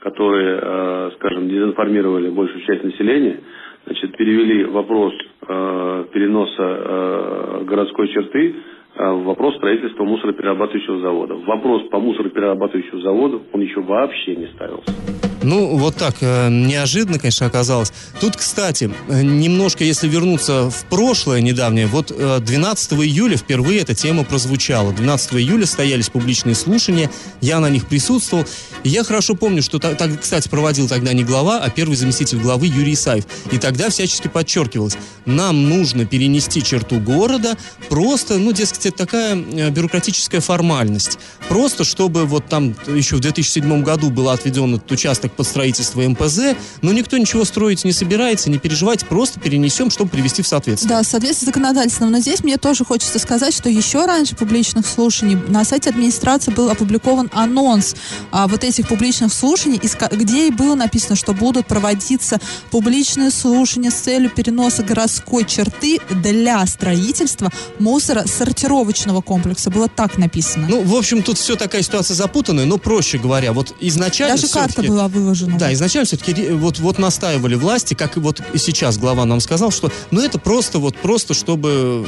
которые, 0.00 0.58
э, 0.60 1.10
скажем, 1.16 1.48
дезинформировали 1.48 2.28
большую 2.30 2.60
часть 2.62 2.84
населения, 2.84 3.40
значит, 3.86 4.16
перевели 4.16 4.64
вопрос 4.64 5.12
э, 5.46 6.04
переноса 6.12 6.54
э, 6.58 7.64
городской 7.64 8.08
черты 8.08 8.54
э, 8.96 9.10
в 9.12 9.24
вопрос 9.24 9.56
строительства 9.56 10.04
мусороперерабатывающего 10.04 11.00
завода. 11.00 11.34
Вопрос 11.34 11.82
по 11.90 11.98
мусороперерабатывающему 11.98 13.00
заводу, 13.00 13.42
он 13.52 13.60
еще 13.60 13.80
вообще 13.80 14.36
не 14.36 14.46
ставился. 14.48 15.33
Ну, 15.44 15.76
вот 15.76 15.96
так, 15.96 16.16
э, 16.20 16.48
неожиданно, 16.48 17.18
конечно, 17.18 17.46
оказалось. 17.46 17.92
Тут, 18.18 18.36
кстати, 18.36 18.90
э, 19.08 19.22
немножко, 19.22 19.84
если 19.84 20.08
вернуться 20.08 20.70
в 20.70 20.84
прошлое 20.88 21.42
недавнее, 21.42 21.86
вот 21.86 22.10
э, 22.10 22.38
12 22.40 22.92
июля 22.94 23.36
впервые 23.36 23.80
эта 23.80 23.94
тема 23.94 24.24
прозвучала. 24.24 24.92
12 24.92 25.34
июля 25.34 25.66
состоялись 25.66 26.08
публичные 26.08 26.54
слушания, 26.54 27.10
я 27.42 27.60
на 27.60 27.68
них 27.68 27.86
присутствовал. 27.86 28.46
И 28.84 28.88
я 28.88 29.04
хорошо 29.04 29.34
помню, 29.34 29.62
что, 29.62 29.78
та- 29.78 29.94
так, 29.94 30.18
кстати, 30.20 30.48
проводил 30.48 30.88
тогда 30.88 31.12
не 31.12 31.24
глава, 31.24 31.60
а 31.62 31.68
первый 31.68 31.96
заместитель 31.96 32.38
главы 32.38 32.66
Юрий 32.66 32.94
Исаев. 32.94 33.24
И 33.52 33.58
тогда 33.58 33.90
всячески 33.90 34.28
подчеркивалось, 34.28 34.96
нам 35.26 35.68
нужно 35.68 36.06
перенести 36.06 36.62
черту 36.62 36.98
города, 37.00 37.56
просто, 37.90 38.38
ну, 38.38 38.52
дескать, 38.52 38.86
это 38.86 38.96
такая 38.96 39.36
э, 39.36 39.68
бюрократическая 39.70 40.40
формальность. 40.40 41.18
Просто, 41.50 41.84
чтобы 41.84 42.24
вот 42.24 42.46
там 42.48 42.74
еще 42.86 43.16
в 43.16 43.20
2007 43.20 43.82
году 43.82 44.08
был 44.08 44.30
отведен 44.30 44.76
этот 44.76 44.90
участок 44.90 45.33
под 45.34 45.46
строительство 45.46 46.00
МПЗ, 46.02 46.56
но 46.82 46.92
никто 46.92 47.16
ничего 47.18 47.44
строить 47.44 47.84
не 47.84 47.92
собирается, 47.92 48.50
не 48.50 48.58
переживайте, 48.58 49.06
просто 49.06 49.40
перенесем, 49.40 49.90
чтобы 49.90 50.10
привести 50.10 50.42
в 50.42 50.46
соответствие. 50.46 50.88
Да, 50.88 51.02
соответственно 51.02 51.46
законодательством. 51.50 52.10
Но 52.10 52.18
здесь 52.20 52.42
мне 52.42 52.56
тоже 52.56 52.84
хочется 52.84 53.18
сказать, 53.18 53.54
что 53.54 53.68
еще 53.68 54.04
раньше 54.06 54.36
публичных 54.36 54.86
слушаний 54.86 55.36
на 55.48 55.64
сайте 55.64 55.90
администрации 55.90 56.50
был 56.52 56.70
опубликован 56.70 57.30
анонс 57.32 57.94
а, 58.30 58.46
вот 58.48 58.64
этих 58.64 58.88
публичных 58.88 59.32
слушаний, 59.32 59.80
где 60.12 60.48
и 60.48 60.50
было 60.50 60.74
написано, 60.74 61.16
что 61.16 61.32
будут 61.32 61.66
проводиться 61.66 62.38
публичные 62.70 63.30
слушания 63.30 63.90
с 63.90 63.94
целью 63.94 64.30
переноса 64.30 64.82
городской 64.82 65.44
черты 65.44 65.98
для 66.10 66.64
строительства 66.66 67.50
мусоросортировочного 67.78 69.20
комплекса. 69.20 69.70
Было 69.70 69.88
так 69.88 70.18
написано. 70.18 70.66
Ну, 70.68 70.82
в 70.82 70.94
общем, 70.94 71.22
тут 71.22 71.38
все 71.38 71.56
такая 71.56 71.82
ситуация 71.82 72.14
запутанная, 72.14 72.64
но 72.64 72.78
проще 72.78 73.18
говоря, 73.18 73.52
вот 73.52 73.74
изначально 73.80 74.36
Даже 74.36 74.48
карта 74.48 74.72
всё-таки- 74.72 74.88
была 75.24 75.34
выложена. 75.34 75.58
Да, 75.58 75.72
изначально 75.72 76.06
все-таки 76.06 76.50
вот, 76.50 76.78
вот 76.78 76.98
настаивали 76.98 77.54
власти, 77.54 77.94
как 77.94 78.16
и 78.16 78.20
вот 78.20 78.40
сейчас 78.56 78.98
глава 78.98 79.24
нам 79.24 79.40
сказал, 79.40 79.70
что 79.70 79.90
ну 80.10 80.20
это 80.20 80.38
просто 80.38 80.78
вот 80.78 80.96
просто 80.96 81.34
чтобы 81.34 82.06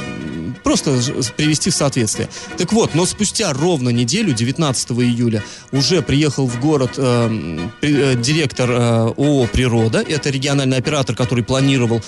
просто 0.63 0.99
привести 1.35 1.69
в 1.69 1.75
соответствие. 1.75 2.29
Так 2.57 2.73
вот, 2.73 2.95
но 2.95 3.05
спустя 3.05 3.53
ровно 3.53 3.89
неделю, 3.89 4.33
19 4.33 4.91
июля, 4.91 5.43
уже 5.71 6.01
приехал 6.01 6.47
в 6.47 6.59
город 6.59 6.91
при- 6.95 8.13
э, 8.13 8.15
директор 8.15 8.69
э, 8.71 8.75
ООО 9.17 9.47
«Природа». 9.47 10.03
Это 10.07 10.29
региональный 10.29 10.77
оператор, 10.77 11.15
который 11.15 11.43
планировал, 11.43 12.01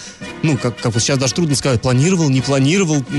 ну, 0.44 0.58
как, 0.58 0.78
как 0.78 0.94
сейчас 1.00 1.18
даже 1.18 1.34
трудно 1.34 1.56
сказать, 1.56 1.82
планировал, 1.82 2.30
не 2.30 2.42
планировал. 2.42 3.04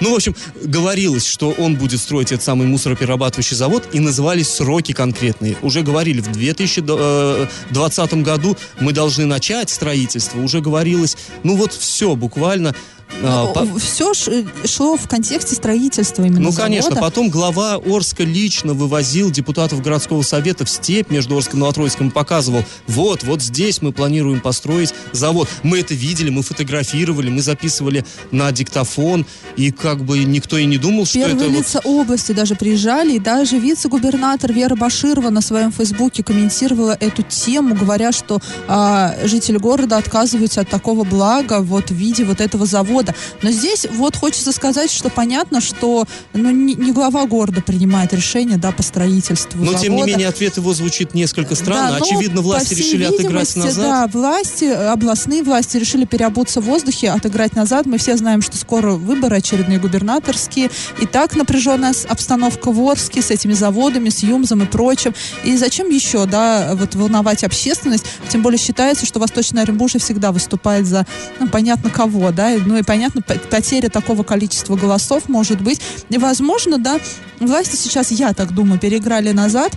Ну, 0.00 0.12
в 0.12 0.16
общем, 0.16 0.34
говорилось, 0.64 1.26
что 1.26 1.50
он 1.50 1.76
будет 1.76 2.00
строить 2.00 2.32
этот 2.32 2.44
самый 2.44 2.66
мусороперерабатывающий 2.66 3.56
завод, 3.56 3.84
и 3.92 4.00
назывались 4.00 4.48
сроки 4.48 4.92
конкретные. 4.92 5.56
Уже 5.62 5.82
говорили, 5.82 6.20
в 6.20 6.30
2020 6.32 8.14
году 8.22 8.56
мы 8.80 8.92
должны 8.92 9.26
начать 9.26 9.70
строительство. 9.70 10.40
Уже 10.40 10.60
говорилось, 10.60 11.16
ну 11.42 11.56
вот 11.56 11.72
все, 11.72 12.14
буквально. 12.16 12.74
А, 13.22 13.46
по- 13.46 13.78
все 13.78 14.12
шло 14.14 14.96
в 14.96 15.08
контексте 15.08 15.54
строительства 15.54 16.22
именно 16.22 16.40
ну, 16.40 16.52
конечно, 16.52 16.90
завода. 16.90 17.00
потом 17.00 17.30
глава 17.30 17.74
Орска 17.84 18.24
лично 18.24 18.74
вывозил 18.74 19.30
депутатов 19.30 19.80
городского 19.82 20.22
совета 20.22 20.64
в 20.64 20.70
степь 20.70 21.10
между 21.10 21.36
Орском 21.36 21.58
и 21.58 21.60
Новотроицком 21.60 22.08
и 22.08 22.10
показывал, 22.10 22.64
вот, 22.86 23.22
вот 23.22 23.42
здесь 23.42 23.82
мы 23.82 23.92
планируем 23.92 24.40
построить 24.40 24.94
завод. 25.12 25.48
Мы 25.62 25.80
это 25.80 25.94
видели, 25.94 26.30
мы 26.30 26.42
фотографировали, 26.42 27.28
мы 27.28 27.42
записывали 27.42 28.04
на 28.30 28.50
диктофон, 28.52 29.26
и 29.56 29.70
как 29.70 30.04
бы 30.04 30.18
никто 30.24 30.56
и 30.58 30.64
не 30.64 30.78
думал, 30.78 31.04
что 31.06 31.18
Первые 31.18 31.36
это... 31.36 31.48
вот- 31.48 31.58
лица 31.58 31.80
области 31.84 32.32
даже 32.32 32.54
приезжали, 32.54 33.14
и 33.14 33.18
даже 33.18 33.58
вице-губернатор 33.58 34.52
Вера 34.52 34.74
Баширова 34.76 35.30
на 35.30 35.40
своем 35.40 35.72
фейсбуке 35.72 36.22
комментировала 36.22 36.96
эту 36.98 37.22
тему, 37.22 37.74
говоря, 37.74 38.12
что 38.12 38.40
а, 38.68 39.14
жители 39.24 39.56
города 39.58 39.96
отказываются 39.96 40.60
от 40.62 40.68
такого 40.68 41.04
блага 41.04 41.60
вот 41.60 41.90
в 41.90 41.94
виде 41.94 42.24
вот 42.24 42.40
этого 42.40 42.66
завода. 42.66 43.01
Но 43.42 43.50
здесь 43.50 43.86
вот 43.90 44.16
хочется 44.16 44.52
сказать, 44.52 44.90
что 44.90 45.10
понятно, 45.10 45.60
что 45.60 46.06
ну, 46.32 46.50
не, 46.50 46.74
не 46.74 46.92
глава 46.92 47.26
города 47.26 47.60
принимает 47.60 48.12
решение 48.12 48.58
да, 48.58 48.72
по 48.72 48.82
строительству 48.82 49.64
Но, 49.64 49.72
тем 49.74 49.92
не 49.92 49.98
завода. 49.98 50.06
менее, 50.06 50.28
ответ 50.28 50.56
его 50.56 50.72
звучит 50.74 51.14
несколько 51.14 51.54
странно. 51.54 51.92
Да, 51.92 51.98
но, 51.98 52.04
Очевидно, 52.04 52.40
власти 52.40 52.74
решили 52.74 53.04
отыграть 53.04 53.54
назад. 53.56 53.84
Да, 53.84 54.06
власти, 54.06 54.64
областные 54.64 55.42
власти 55.42 55.76
решили 55.76 56.04
переобуться 56.04 56.60
в 56.60 56.64
воздухе, 56.64 57.10
отыграть 57.10 57.54
назад. 57.54 57.86
Мы 57.86 57.98
все 57.98 58.16
знаем, 58.16 58.42
что 58.42 58.56
скоро 58.56 58.92
выборы 58.92 59.36
очередные 59.36 59.78
губернаторские. 59.78 60.70
И 61.00 61.06
так 61.06 61.36
напряженная 61.36 61.94
обстановка 62.08 62.70
в 62.70 62.80
Орске 62.88 63.22
с 63.22 63.30
этими 63.30 63.52
заводами, 63.52 64.08
с 64.08 64.22
ЮМЗом 64.22 64.62
и 64.62 64.66
прочим. 64.66 65.14
И 65.44 65.56
зачем 65.56 65.88
еще, 65.88 66.26
да, 66.26 66.72
вот 66.74 66.94
волновать 66.94 67.44
общественность? 67.44 68.04
Тем 68.28 68.42
более 68.42 68.58
считается, 68.58 69.06
что 69.06 69.20
Восточная 69.20 69.62
Оренбуржье 69.62 70.00
всегда 70.00 70.32
выступает 70.32 70.86
за, 70.86 71.06
ну, 71.40 71.48
понятно 71.48 71.90
кого, 71.90 72.30
да, 72.30 72.56
ну 72.64 72.76
и 72.76 72.82
понятно, 72.92 73.22
потеря 73.22 73.88
такого 73.88 74.22
количества 74.22 74.76
голосов 74.76 75.26
может 75.30 75.62
быть. 75.62 75.80
И, 76.10 76.18
возможно, 76.18 76.76
да, 76.76 76.98
власти 77.40 77.74
сейчас, 77.74 78.10
я 78.10 78.34
так 78.34 78.52
думаю, 78.52 78.78
переиграли 78.78 79.30
назад, 79.32 79.72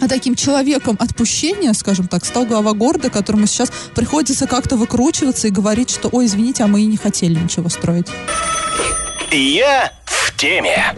а 0.00 0.08
таким 0.08 0.34
человеком 0.34 0.96
отпущения, 0.98 1.74
скажем 1.74 2.08
так, 2.08 2.24
стал 2.24 2.46
глава 2.46 2.72
города, 2.72 3.10
которому 3.10 3.46
сейчас 3.46 3.70
приходится 3.94 4.46
как-то 4.46 4.78
выкручиваться 4.78 5.48
и 5.48 5.50
говорить, 5.50 5.90
что, 5.90 6.08
ой, 6.10 6.24
извините, 6.24 6.64
а 6.64 6.68
мы 6.68 6.80
и 6.80 6.86
не 6.86 6.96
хотели 6.96 7.38
ничего 7.38 7.68
строить. 7.68 8.06
Я 9.30 9.92
в 10.06 10.34
теме. 10.38 10.94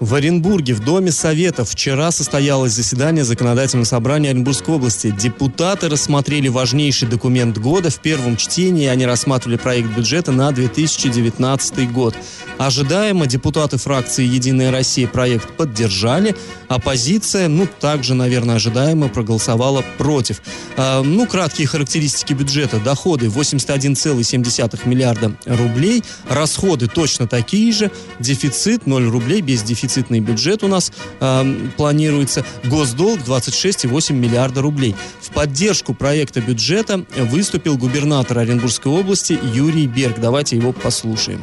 В 0.00 0.14
Оренбурге 0.14 0.72
в 0.72 0.80
Доме 0.80 1.12
Советов 1.12 1.68
вчера 1.68 2.10
состоялось 2.10 2.72
заседание 2.72 3.22
Законодательного 3.22 3.84
собрания 3.84 4.30
Оренбургской 4.30 4.76
области. 4.76 5.10
Депутаты 5.10 5.90
рассмотрели 5.90 6.48
важнейший 6.48 7.06
документ 7.06 7.58
года. 7.58 7.90
В 7.90 8.00
первом 8.00 8.38
чтении 8.38 8.86
они 8.86 9.04
рассматривали 9.04 9.58
проект 9.58 9.90
бюджета 9.90 10.32
на 10.32 10.52
2019 10.52 11.92
год. 11.92 12.16
Ожидаемо 12.56 13.26
депутаты 13.26 13.76
фракции 13.76 14.24
«Единая 14.24 14.70
Россия» 14.70 15.06
проект 15.06 15.50
поддержали. 15.56 16.34
Оппозиция, 16.68 17.48
ну, 17.48 17.68
также, 17.80 18.14
наверное, 18.14 18.56
ожидаемо 18.56 19.08
проголосовала 19.08 19.84
против. 19.98 20.40
А, 20.78 21.02
ну, 21.02 21.26
краткие 21.26 21.66
характеристики 21.66 22.32
бюджета. 22.32 22.78
Доходы 22.78 23.26
81,7 23.26 24.88
миллиарда 24.88 25.36
рублей. 25.44 26.02
Расходы 26.28 26.86
точно 26.86 27.26
такие 27.26 27.70
же. 27.72 27.90
Дефицит 28.18 28.86
0 28.86 29.08
рублей. 29.10 29.42
Бездефицитный 29.90 30.20
бюджет 30.20 30.62
у 30.62 30.68
нас 30.68 30.92
эм, 31.20 31.74
планируется. 31.76 32.42
Госдолг 32.62 33.18
26,8 33.26 34.14
миллиарда 34.14 34.62
рублей. 34.62 34.94
В 35.18 35.34
поддержку 35.34 35.94
проекта 35.94 36.40
бюджета 36.40 37.02
выступил 37.26 37.76
губернатор 37.76 38.38
Оренбургской 38.38 38.92
области 38.92 39.34
Юрий 39.52 39.88
Берг. 39.88 40.22
Давайте 40.22 40.54
его 40.56 40.70
послушаем. 40.72 41.40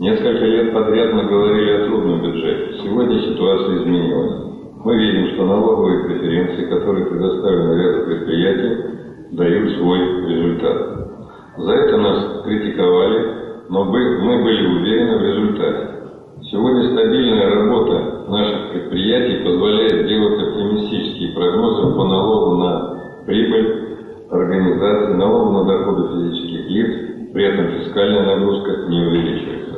Несколько 0.00 0.44
лет 0.50 0.74
подряд 0.74 1.14
мы 1.14 1.30
говорили 1.30 1.70
о 1.78 1.86
трудном 1.86 2.22
бюджете. 2.26 2.82
Сегодня 2.82 3.22
ситуация 3.22 3.78
изменилась. 3.78 4.34
Мы 4.82 4.92
видим, 4.98 5.34
что 5.34 5.46
налоговые 5.46 6.10
преференции, 6.10 6.66
которые 6.66 7.06
предоставлены 7.06 7.70
ряду 7.70 8.06
предприятий, 8.06 8.74
дают 9.30 9.78
свой 9.78 10.00
результат. 10.26 10.78
За 11.58 11.70
это 11.70 11.96
нас 11.98 12.42
критиковали, 12.42 13.68
но 13.70 13.84
мы 13.84 14.42
были 14.42 14.66
уверены 14.74 15.18
в 15.18 15.22
результате. 15.22 15.95
Сегодня 16.48 16.92
стабильная 16.92 17.56
работа 17.56 18.24
наших 18.28 18.70
предприятий 18.70 19.42
позволяет 19.42 20.06
делать 20.06 20.40
оптимистические 20.40 21.34
прогнозы 21.34 21.96
по 21.96 22.04
налогу 22.04 22.56
на 22.62 23.24
прибыль 23.26 23.98
организации, 24.30 25.14
налогу 25.14 25.50
на 25.50 25.64
доходы 25.64 26.06
физических 26.08 26.70
лиц, 26.70 27.32
при 27.32 27.44
этом 27.46 27.66
фискальная 27.80 28.26
нагрузка 28.26 28.86
не 28.88 29.00
увеличивается. 29.00 29.74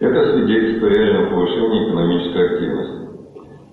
Это 0.00 0.32
свидетельство 0.32 0.86
реального 0.86 1.30
повышения 1.30 1.88
экономической 1.88 2.46
активности. 2.46 2.96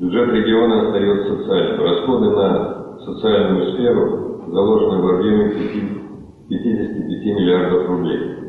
Бюджет 0.01 0.33
региона 0.33 0.81
остается 0.81 1.37
социальным. 1.37 1.85
Расходы 1.85 2.29
на 2.31 2.97
социальную 2.99 3.71
сферу 3.75 4.43
заложены 4.51 5.01
в 5.01 5.07
объеме 5.07 5.51
55 6.49 7.25
миллиардов 7.37 7.87
рублей. 7.87 8.42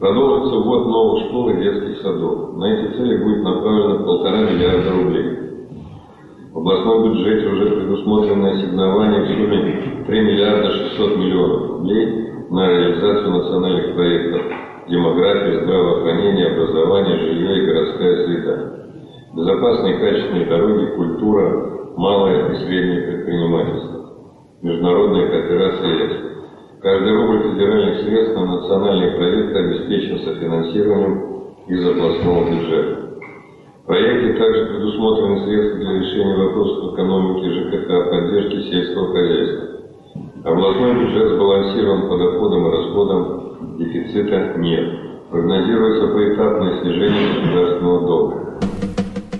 Продолжится 0.00 0.56
ввод 0.56 0.86
новых 0.86 1.26
школ 1.26 1.50
и 1.50 1.62
детских 1.62 2.00
садов. 2.00 2.56
На 2.56 2.72
эти 2.72 2.96
цели 2.96 3.22
будет 3.22 3.42
направлено 3.42 4.02
полтора 4.02 4.38
миллиарда 4.50 4.92
рублей. 4.92 5.38
В 6.52 6.58
областном 6.58 7.04
бюджете 7.04 7.46
уже 7.46 7.66
предусмотрено 7.66 8.50
ассигнование 8.50 9.20
в 9.20 9.28
сумме 9.28 10.04
3 10.06 10.20
миллиарда 10.22 10.70
600 10.70 11.16
миллионов 11.18 11.68
рублей 11.68 12.32
на 12.48 12.66
реализацию 12.66 13.30
национальных 13.30 13.94
проектов 13.94 14.42
демография, 14.88 15.64
здравоохранение, 15.64 16.46
образование, 16.46 17.18
жилье 17.18 17.62
и 17.62 17.66
городская 17.66 18.24
среда. 18.24 18.72
Безопасные 19.36 19.98
качественные 19.98 20.46
дороги, 20.46 20.96
культура, 20.96 21.92
малое 21.96 22.52
и 22.52 22.56
среднее 22.64 23.02
предпринимательство, 23.02 24.00
международная 24.62 25.28
кооперация 25.28 25.88
и 25.88 26.02
экспорт. 26.04 26.29
Каждый 26.82 27.14
рубль 27.14 27.42
федеральных 27.42 28.00
средств 28.00 28.34
на 28.36 28.46
национальные 28.46 29.10
проекты 29.12 29.58
обеспечен 29.58 30.18
софинансированием 30.20 31.54
из 31.68 31.86
областного 31.86 32.50
бюджета. 32.50 33.20
В 33.82 33.86
проекте 33.86 34.32
также 34.38 34.64
предусмотрены 34.64 35.44
средства 35.44 35.78
для 35.78 35.92
решения 35.92 36.36
вопросов 36.36 36.94
экономии 36.94 37.30
застройки 37.30 37.76
ЖКХ, 37.76 38.10
поддержки 38.10 38.70
сельского 38.70 39.12
хозяйства. 39.12 39.66
Областной 40.44 40.94
бюджет 40.94 41.28
сбалансирован 41.32 42.08
по 42.08 42.16
доходам 42.16 42.66
и 42.66 42.70
расходам, 42.70 43.76
дефицита 43.76 44.54
нет. 44.56 45.30
Прогнозируется 45.30 46.06
поэтапное 46.08 46.80
снижение 46.80 47.42
государственного 47.42 48.06
долга. 48.06 48.60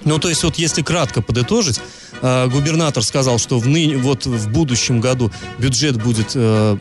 Ну, 0.05 0.19
то 0.19 0.29
есть 0.29 0.45
вот 0.45 0.57
если 0.57 0.83
кратко 0.83 1.23
подытожить, 1.23 1.81
э, 2.23 2.49
губернатор 2.49 3.03
сказал, 3.03 3.39
что 3.39 3.59
в, 3.59 3.67
ныне, 3.67 3.97
вот 3.97 4.27
в 4.27 4.49
будущем 4.51 5.01
году 5.01 5.31
бюджет 5.59 6.03
будет 6.03 6.33
э, 6.35 6.77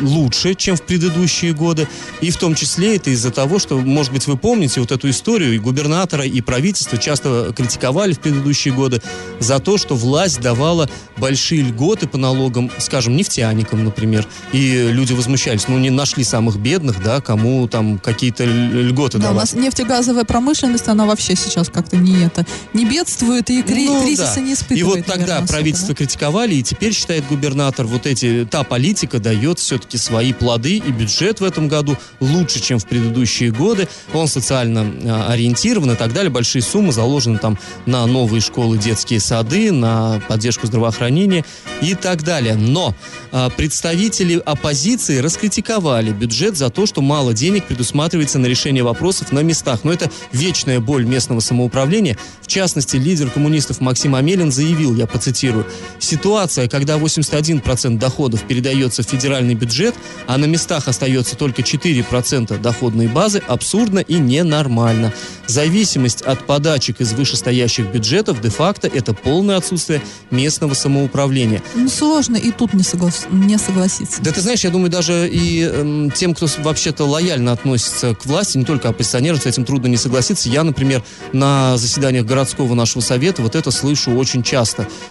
лучше, 0.00 0.54
чем 0.54 0.76
в 0.76 0.82
предыдущие 0.82 1.52
годы. 1.52 1.88
И 2.20 2.30
в 2.30 2.36
том 2.36 2.54
числе 2.54 2.96
это 2.96 3.10
из-за 3.10 3.30
того, 3.30 3.58
что, 3.58 3.78
может 3.78 4.12
быть, 4.12 4.26
вы 4.26 4.36
помните 4.36 4.80
вот 4.80 4.92
эту 4.92 5.08
историю, 5.10 5.54
и 5.54 5.58
губернатора, 5.58 6.24
и 6.24 6.40
правительство 6.40 6.98
часто 6.98 7.52
критиковали 7.56 8.12
в 8.12 8.20
предыдущие 8.20 8.74
годы 8.74 9.00
за 9.38 9.58
то, 9.58 9.78
что 9.78 9.94
власть 9.94 10.40
давала 10.40 10.88
большие 11.16 11.62
льготы 11.62 12.08
по 12.08 12.18
налогам, 12.18 12.70
скажем, 12.78 13.16
нефтяникам, 13.16 13.84
например. 13.84 14.26
И 14.52 14.88
люди 14.90 15.12
возмущались, 15.12 15.68
ну, 15.68 15.78
не 15.78 15.90
нашли 15.90 16.24
самых 16.24 16.56
бедных, 16.58 17.02
да, 17.02 17.20
кому 17.20 17.66
там 17.68 17.98
какие-то 17.98 18.44
льготы 18.44 19.18
Да, 19.18 19.30
у 19.30 19.32
давать. 19.34 19.52
нас 19.54 19.62
нефтегазовая 19.64 20.24
промышленность, 20.24 20.88
она 20.88 21.06
вообще 21.06 21.36
сейчас 21.36 21.68
как-то 21.68 21.96
не 21.96 22.24
это, 22.24 22.46
не 22.72 22.84
бедствует 22.84 23.50
и 23.50 23.62
кри- 23.62 23.86
Ну, 23.86 24.02
кризиса 24.02 24.36
да. 24.36 24.40
не 24.40 24.52
испытывает. 24.54 24.79
И 24.80 24.82
вот 24.82 25.04
тогда 25.04 25.36
особо, 25.36 25.48
правительство 25.48 25.88
да? 25.88 25.94
критиковали, 25.94 26.54
и 26.54 26.62
теперь, 26.62 26.94
считает 26.94 27.26
губернатор, 27.26 27.86
вот 27.86 28.06
эти, 28.06 28.46
та 28.50 28.64
политика 28.64 29.18
дает 29.18 29.58
все-таки 29.58 29.98
свои 29.98 30.32
плоды, 30.32 30.76
и 30.76 30.90
бюджет 30.90 31.40
в 31.40 31.44
этом 31.44 31.68
году 31.68 31.96
лучше, 32.20 32.60
чем 32.60 32.78
в 32.78 32.86
предыдущие 32.86 33.50
годы. 33.50 33.88
Он 34.14 34.26
социально 34.26 34.86
а, 35.04 35.32
ориентирован 35.32 35.92
и 35.92 35.96
так 35.96 36.12
далее. 36.12 36.30
Большие 36.30 36.62
суммы 36.62 36.92
заложены 36.92 37.38
там 37.38 37.58
на 37.86 38.06
новые 38.06 38.40
школы, 38.40 38.78
детские 38.78 39.20
сады, 39.20 39.70
на 39.70 40.20
поддержку 40.28 40.66
здравоохранения 40.66 41.44
и 41.82 41.94
так 41.94 42.22
далее. 42.22 42.54
Но 42.54 42.94
а, 43.32 43.50
представители 43.50 44.40
оппозиции 44.44 45.18
раскритиковали 45.18 46.10
бюджет 46.10 46.56
за 46.56 46.70
то, 46.70 46.86
что 46.86 47.02
мало 47.02 47.34
денег 47.34 47.66
предусматривается 47.66 48.38
на 48.38 48.46
решение 48.46 48.82
вопросов 48.82 49.32
на 49.32 49.40
местах. 49.40 49.80
Но 49.84 49.92
это 49.92 50.10
вечная 50.32 50.80
боль 50.80 51.04
местного 51.04 51.40
самоуправления. 51.40 52.16
В 52.40 52.46
частности, 52.46 52.96
лидер 52.96 53.30
коммунистов 53.30 53.80
Максим 53.80 54.14
Амелин 54.14 54.50
заявил, 54.50 54.69
я 54.70 55.06
процитирую, 55.06 55.66
«Ситуация, 55.98 56.68
когда 56.68 56.96
81% 56.96 57.98
доходов 57.98 58.42
передается 58.42 59.02
в 59.02 59.06
федеральный 59.06 59.54
бюджет, 59.54 59.94
а 60.26 60.38
на 60.38 60.46
местах 60.46 60.88
остается 60.88 61.36
только 61.36 61.62
4% 61.62 62.60
доходной 62.60 63.08
базы, 63.08 63.42
абсурдно 63.46 63.98
и 63.98 64.14
ненормально. 64.14 65.12
Зависимость 65.46 66.22
от 66.22 66.46
подачек 66.46 67.00
из 67.00 67.12
вышестоящих 67.12 67.86
бюджетов 67.86 68.40
де-факто 68.40 68.86
это 68.86 69.14
полное 69.14 69.56
отсутствие 69.56 70.00
местного 70.30 70.74
самоуправления. 70.74 71.62
Ну, 71.74 71.88
сложно 71.88 72.36
и 72.36 72.52
тут 72.52 72.72
не, 72.72 72.82
соглас- 72.82 73.26
не 73.30 73.58
согласиться. 73.58 74.22
Да 74.22 74.32
ты 74.32 74.40
знаешь, 74.40 74.62
я 74.64 74.70
думаю, 74.70 74.90
даже 74.90 75.28
и 75.28 75.62
эм, 75.62 76.10
тем, 76.10 76.34
кто 76.34 76.46
вообще-то 76.58 77.04
лояльно 77.04 77.52
относится 77.52 78.14
к 78.14 78.26
власти, 78.26 78.58
не 78.58 78.64
только 78.64 78.88
оппозиционерам, 78.88 79.40
с 79.40 79.46
этим 79.46 79.64
трудно 79.64 79.88
не 79.88 79.96
согласиться. 79.96 80.48
Я, 80.48 80.62
например, 80.62 81.02
на 81.32 81.76
заседаниях 81.76 82.26
городского 82.26 82.74
нашего 82.74 83.02
совета 83.02 83.42
вот 83.42 83.56
это 83.56 83.70
слышу 83.70 84.12
очень 84.12 84.42
часто. 84.42 84.59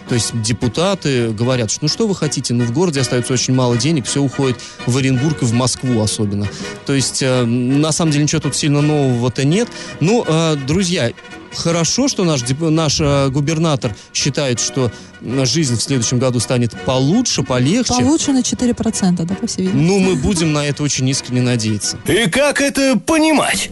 То 0.08 0.14
есть 0.14 0.40
депутаты 0.42 1.30
говорят, 1.30 1.70
что 1.70 1.80
ну 1.82 1.88
что 1.88 2.06
вы 2.06 2.14
хотите, 2.14 2.54
ну 2.54 2.64
в 2.64 2.72
городе 2.72 3.00
остается 3.00 3.32
очень 3.32 3.54
мало 3.54 3.76
денег, 3.76 4.06
все 4.06 4.20
уходит 4.20 4.60
в 4.86 4.96
Оренбург 4.96 5.42
и 5.42 5.44
в 5.44 5.52
Москву 5.52 6.00
особенно. 6.00 6.46
То 6.86 6.94
есть, 6.94 7.22
э, 7.22 7.44
на 7.44 7.92
самом 7.92 8.12
деле, 8.12 8.24
ничего 8.24 8.40
тут 8.40 8.56
сильно 8.56 8.80
нового-то 8.80 9.44
нет. 9.44 9.68
Ну, 10.00 10.24
э, 10.26 10.56
друзья, 10.56 11.12
Хорошо, 11.54 12.08
что 12.08 12.24
наш, 12.24 12.42
наш 12.60 13.00
э, 13.00 13.28
губернатор 13.28 13.94
считает, 14.14 14.60
что 14.60 14.90
жизнь 15.22 15.76
в 15.76 15.82
следующем 15.82 16.18
году 16.18 16.40
станет 16.40 16.72
получше, 16.84 17.42
полегче. 17.42 17.94
Получше 17.94 18.32
на 18.32 18.40
4%, 18.40 19.24
да, 19.24 19.34
по 19.34 19.46
всей 19.46 19.66
видимости. 19.66 19.88
Ну, 19.88 19.98
мы 19.98 20.14
будем 20.16 20.52
на 20.52 20.64
это 20.64 20.82
очень 20.82 21.08
искренне 21.08 21.42
надеяться. 21.42 21.98
И 22.06 22.28
как 22.28 22.60
это 22.60 22.98
понимать? 22.98 23.70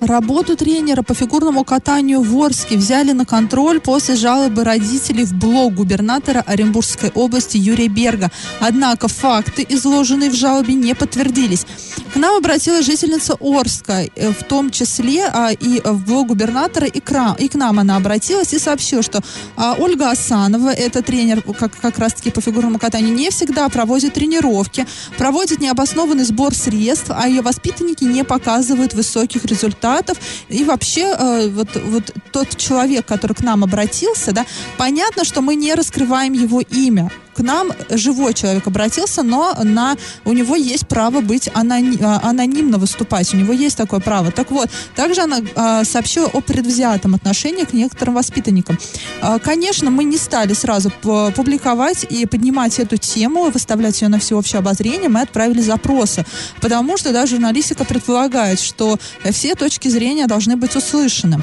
Работу 0.00 0.56
тренера 0.56 1.02
по 1.02 1.12
фигурному 1.12 1.64
катанию 1.64 2.22
в 2.22 2.40
Орске 2.40 2.76
взяли 2.76 3.10
на 3.12 3.26
контроль 3.26 3.80
после 3.80 4.14
жалобы 4.14 4.62
родителей 4.62 5.24
в 5.24 5.34
блог 5.34 5.74
губернатора 5.74 6.44
Оренбургской 6.46 7.10
области 7.14 7.56
Юрия 7.56 7.88
Берга. 7.88 8.30
Однако 8.60 9.08
факты, 9.08 9.66
изложенные 9.68 10.30
в 10.30 10.34
жалобе, 10.34 10.74
не 10.74 10.94
подтвердились. 10.94 11.66
К 12.14 12.16
нам 12.16 12.36
обратилась 12.36 12.86
жительница 12.86 13.34
Орска, 13.40 14.04
э, 14.14 14.30
в 14.30 14.44
том 14.44 14.70
числе 14.70 15.26
а, 15.26 15.50
и 15.50 15.80
в 15.84 16.06
блог 16.06 16.28
губернатора, 16.28 16.86
и 16.86 17.00
к, 17.00 17.10
и 17.38 17.48
к 17.48 17.54
нам 17.54 17.78
она 17.78 17.96
обратилась 17.96 18.52
и 18.52 18.58
сообщила, 18.58 19.02
что 19.02 19.20
а, 19.56 19.74
Ольга 19.78 20.10
Асанова, 20.10 20.70
это 20.70 21.02
тренер 21.02 21.42
как, 21.42 21.72
как 21.80 21.98
раз-таки 21.98 22.30
по 22.30 22.40
фигурному 22.40 22.78
катанию, 22.78 23.14
не 23.14 23.30
всегда 23.30 23.68
проводит 23.68 24.14
тренировки, 24.14 24.86
проводит 25.16 25.60
необоснованный 25.60 26.24
сбор 26.24 26.54
средств, 26.54 27.10
а 27.10 27.28
ее 27.28 27.42
воспитанники 27.42 28.04
не 28.04 28.24
показывают 28.24 28.94
высоких 28.94 29.44
результатов. 29.44 30.18
И 30.48 30.64
вообще, 30.64 31.14
э, 31.18 31.48
вот, 31.48 31.68
вот 31.84 32.14
тот 32.32 32.56
человек, 32.56 33.06
который 33.06 33.34
к 33.34 33.40
нам 33.40 33.64
обратился, 33.64 34.32
да, 34.32 34.46
понятно, 34.76 35.24
что 35.24 35.42
мы 35.42 35.54
не 35.54 35.74
раскрываем 35.74 36.32
его 36.32 36.60
имя. 36.60 37.10
К 37.38 37.42
нам 37.42 37.70
живой 37.88 38.34
человек 38.34 38.66
обратился, 38.66 39.22
но 39.22 39.56
на, 39.62 39.96
у 40.24 40.32
него 40.32 40.56
есть 40.56 40.88
право 40.88 41.20
быть 41.20 41.46
анони- 41.46 42.02
а, 42.02 42.18
анонимно 42.28 42.78
выступать. 42.78 43.32
У 43.32 43.36
него 43.36 43.52
есть 43.52 43.76
такое 43.76 44.00
право. 44.00 44.32
Так 44.32 44.50
вот, 44.50 44.68
также 44.96 45.20
она 45.20 45.38
а, 45.54 45.84
сообщила 45.84 46.26
о 46.26 46.40
предвзятом 46.40 47.14
отношении 47.14 47.62
к 47.62 47.72
некоторым 47.72 48.14
воспитанникам. 48.14 48.76
А, 49.22 49.38
конечно, 49.38 49.88
мы 49.88 50.02
не 50.02 50.16
стали 50.16 50.52
сразу 50.52 50.90
публиковать 50.90 52.04
и 52.10 52.26
поднимать 52.26 52.80
эту 52.80 52.96
тему, 52.96 53.50
выставлять 53.50 54.02
ее 54.02 54.08
на 54.08 54.18
всеобщее 54.18 54.58
обозрение. 54.58 55.08
Мы 55.08 55.20
отправили 55.20 55.60
запросы, 55.60 56.26
потому 56.60 56.96
что 56.98 57.12
да, 57.12 57.24
журналистика 57.26 57.84
предполагает, 57.84 58.58
что 58.58 58.98
э, 59.22 59.30
все 59.30 59.54
точки 59.54 59.86
зрения 59.86 60.26
должны 60.26 60.56
быть 60.56 60.74
услышаны. 60.74 61.40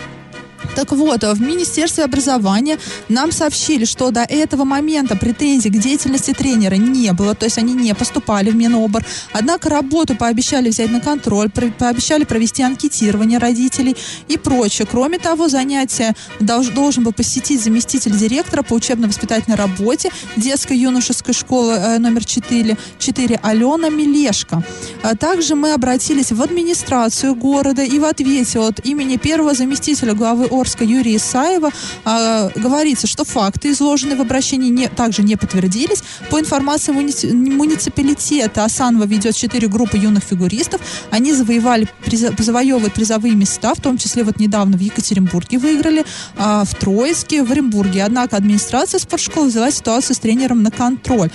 Так 0.76 0.92
вот, 0.92 1.24
в 1.24 1.42
Министерстве 1.42 2.04
образования 2.04 2.78
нам 3.10 3.32
сообщили, 3.32 3.86
что 3.86 4.12
до 4.12 4.22
этого 4.22 4.64
момента 4.64 5.16
претензий 5.16 5.70
к 5.70 5.78
деятельности 5.78 6.34
тренера 6.34 6.76
не 6.76 7.12
было, 7.14 7.36
то 7.36 7.46
есть 7.46 7.58
они 7.58 7.74
не 7.74 7.94
поступали 7.94 8.50
в 8.50 8.56
Минобр. 8.56 9.06
Однако 9.34 9.70
работу 9.70 10.16
пообещали 10.16 10.70
взять 10.70 10.92
на 10.92 11.00
контроль, 11.00 11.50
пообещали 11.50 12.24
провести 12.24 12.64
анкетирование 12.64 13.40
родителей 13.40 13.96
и 14.28 14.38
прочее. 14.38 14.88
Кроме 14.90 15.20
того, 15.20 15.48
занятия 15.48 16.16
долж- 16.40 16.74
должен 16.74 17.04
был 17.04 17.14
посетить 17.14 17.62
заместитель 17.64 18.16
директора 18.18 18.64
по 18.64 18.74
учебно-воспитательной 18.74 19.58
работе 19.58 20.10
детской 20.36 20.78
юношеской 20.78 21.34
школы 21.34 21.74
э, 21.74 21.98
номер 22.00 22.26
4, 22.26 22.78
4 23.00 23.40
Алена 23.44 23.90
Милешко. 23.90 24.64
А 25.04 25.16
Также 25.16 25.56
мы 25.56 25.74
обратились 25.74 26.32
в 26.32 26.42
администрацию 26.42 27.36
города 27.36 27.84
и 27.84 28.00
в 28.00 28.06
ответе 28.06 28.60
от 28.60 28.86
имени 28.86 29.18
первого 29.18 29.54
заместителя 29.54 30.14
главы 30.14 30.48
Орска 30.60 30.84
Юрия 30.84 31.16
Исаева 31.18 31.72
а, 32.04 32.50
говорится, 32.56 33.08
что 33.08 33.26
факты, 33.26 33.72
изложенные 33.72 34.16
в 34.16 34.22
обращении, 34.22 34.70
не, 34.70 34.88
также 34.88 35.24
не 35.24 35.36
подтвердились. 35.36 36.04
По 36.30 36.40
информации 36.40 36.92
муници- 36.92 37.34
муниципалитета 37.34 38.64
Асанова 38.64 39.06
ведет 39.06 39.36
четыре 39.36 39.68
группы 39.68 39.98
юных 39.98 40.24
фигуристов. 40.24 40.82
Они 41.12 41.34
завоевали, 41.34 41.88
приза- 42.06 42.34
завоевывают 42.42 42.94
призовые 42.94 43.36
места, 43.36 43.74
в 43.74 43.82
том 43.82 43.98
числе 43.98 44.24
вот 44.24 44.40
недавно 44.40 44.78
в 44.78 44.82
Екатеринбурге 44.82 45.58
выиграли, 45.58 46.06
а, 46.38 46.64
в 46.66 46.76
Троицке, 46.76 47.44
в 47.44 47.52
Оренбурге. 47.52 48.04
Однако 48.04 48.38
администрация 48.38 49.00
спортшколы 49.00 49.48
взяла 49.50 49.72
ситуацию 49.72 50.16
с 50.16 50.20
тренером 50.20 50.64
на 50.64 50.72
контроль. 50.72 51.30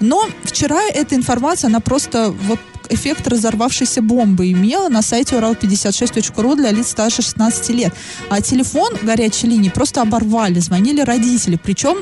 Но 0.00 0.26
вчера 0.44 0.80
эта 0.82 1.14
информация, 1.14 1.68
она 1.68 1.80
просто 1.80 2.34
вот 2.46 2.58
эффект 2.90 3.26
разорвавшейся 3.28 4.02
бомбы 4.02 4.50
имела 4.50 4.88
на 4.88 5.02
сайте 5.02 5.36
урал56.ру 5.36 6.56
для 6.56 6.70
лиц 6.70 6.88
старше 6.88 7.22
16 7.22 7.70
лет. 7.70 7.94
А 8.28 8.40
телефон 8.40 8.94
горячей 9.02 9.46
линии 9.46 9.70
просто 9.70 10.02
оборвали, 10.02 10.58
звонили 10.58 11.00
родители. 11.00 11.58
Причем 11.62 11.98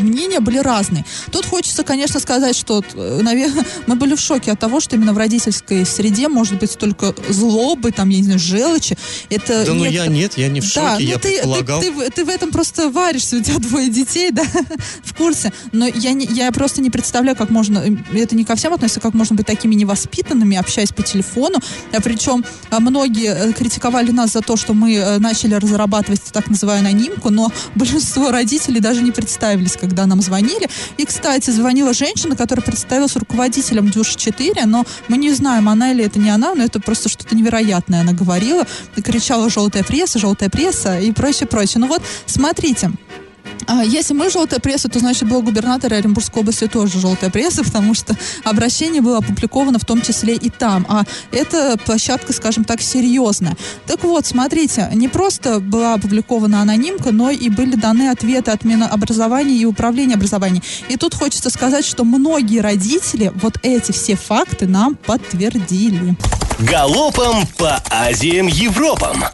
мнения 0.00 0.40
были 0.40 0.58
разные. 0.58 1.04
Тут 1.32 1.46
хочется, 1.46 1.82
конечно, 1.84 2.20
сказать, 2.20 2.56
что, 2.56 2.82
наверное, 2.94 3.64
мы 3.86 3.94
были 3.96 4.14
в 4.14 4.20
шоке 4.20 4.52
от 4.52 4.60
того, 4.60 4.80
что 4.80 4.96
именно 4.96 5.12
в 5.12 5.18
родительской 5.18 5.84
среде 5.86 6.28
может 6.28 6.58
быть 6.58 6.70
столько 6.70 7.14
злобы, 7.28 7.90
там, 7.92 8.08
я 8.08 8.18
не 8.18 8.22
знаю, 8.24 8.38
желчи. 8.38 8.96
Это 9.30 9.64
Да 9.66 9.74
ну 9.74 9.84
некотор- 9.84 9.92
я 9.92 10.06
нет, 10.06 10.38
я 10.38 10.48
не 10.48 10.60
в 10.60 10.64
шоке, 10.64 10.80
да, 10.80 10.94
ну 10.94 11.00
я 11.00 11.18
ты, 11.18 11.28
ты, 11.28 11.34
предполагал. 11.38 11.80
ты 11.80 11.92
в- 11.92 12.10
ты 12.10 12.24
в 12.24 12.28
этом 12.28 12.50
просто 12.50 12.90
варишься, 12.90 13.36
у 13.36 13.42
тебя 13.42 13.58
двое 13.58 13.88
детей, 13.88 14.30
да, 14.32 14.42
в 15.04 15.14
курсе. 15.14 15.52
Но 15.72 15.86
я, 15.86 16.12
не, 16.12 16.26
я 16.26 16.50
просто 16.52 16.80
не 16.80 16.90
представляю, 16.90 17.36
как 17.36 17.50
можно, 17.50 17.78
э, 17.78 18.18
это 18.18 18.36
не 18.36 18.44
ко 18.44 18.54
всем 18.56 18.72
относится, 18.74 19.00
как 19.00 19.14
можно 19.14 19.36
быть 19.36 19.46
такими 19.46 19.74
невоспитанными, 19.74 20.56
общаясь 20.56 20.90
по 20.92 21.02
телефону. 21.02 21.58
А 21.92 22.00
причем 22.00 22.44
а, 22.70 22.80
многие 22.80 23.34
э, 23.34 23.52
критиковали 23.52 24.10
нас 24.10 24.32
за 24.32 24.40
то, 24.40 24.56
что 24.56 24.74
мы 24.74 24.94
э, 24.94 25.18
начали 25.18 25.54
разрабатывать 25.54 26.22
так 26.32 26.48
называемую 26.48 26.90
анонимку, 26.90 27.30
но 27.30 27.52
большинство 27.74 28.30
родителей 28.30 28.80
даже 28.80 29.02
не 29.02 29.10
представились, 29.38 29.76
когда 29.76 30.06
нам 30.06 30.20
звонили. 30.20 30.68
И, 30.96 31.04
кстати, 31.04 31.50
звонила 31.50 31.92
женщина, 31.92 32.34
которая 32.34 32.64
представилась 32.64 33.14
руководителем 33.16 33.88
Дюш-4, 33.88 34.66
но 34.66 34.84
мы 35.06 35.16
не 35.16 35.32
знаем, 35.32 35.68
она 35.68 35.92
или 35.92 36.04
это 36.04 36.18
не 36.18 36.30
она, 36.30 36.54
но 36.54 36.64
это 36.64 36.80
просто 36.80 37.08
что-то 37.08 37.36
невероятное 37.36 38.00
она 38.00 38.12
говорила. 38.12 38.66
Кричала 38.96 39.48
«желтая 39.48 39.84
пресса», 39.84 40.18
«желтая 40.18 40.50
пресса» 40.50 40.98
и 40.98 41.12
прочее, 41.12 41.46
прочее. 41.46 41.80
Ну 41.80 41.86
вот, 41.86 42.02
смотрите, 42.26 42.90
если 43.84 44.14
мы 44.14 44.30
желтая 44.30 44.60
пресса, 44.60 44.88
то 44.88 44.98
значит 44.98 45.28
был 45.28 45.42
губернатор 45.42 45.92
Оренбургской 45.92 46.42
области 46.42 46.66
тоже 46.66 46.98
желтая 46.98 47.30
пресса, 47.30 47.64
потому 47.64 47.94
что 47.94 48.16
обращение 48.44 49.02
было 49.02 49.18
опубликовано 49.18 49.78
в 49.78 49.84
том 49.84 50.00
числе 50.02 50.34
и 50.34 50.50
там. 50.50 50.86
А 50.88 51.04
эта 51.32 51.76
площадка, 51.78 52.32
скажем 52.32 52.64
так, 52.64 52.80
серьезная. 52.80 53.56
Так 53.86 54.04
вот, 54.04 54.26
смотрите, 54.26 54.90
не 54.94 55.08
просто 55.08 55.60
была 55.60 55.94
опубликована 55.94 56.62
анонимка, 56.62 57.12
но 57.12 57.30
и 57.30 57.48
были 57.48 57.74
даны 57.76 58.10
ответы 58.10 58.50
от 58.50 58.64
Минобразования 58.64 59.56
и 59.56 59.64
Управления 59.64 60.14
образования. 60.14 60.62
И 60.88 60.96
тут 60.96 61.14
хочется 61.14 61.50
сказать, 61.50 61.84
что 61.84 62.04
многие 62.04 62.60
родители 62.60 63.32
вот 63.36 63.58
эти 63.62 63.92
все 63.92 64.16
факты 64.16 64.66
нам 64.66 64.94
подтвердили. 64.94 66.16
Галопом 66.58 67.46
по 67.56 67.82
Азиям 67.90 68.46
Европам. 68.46 69.24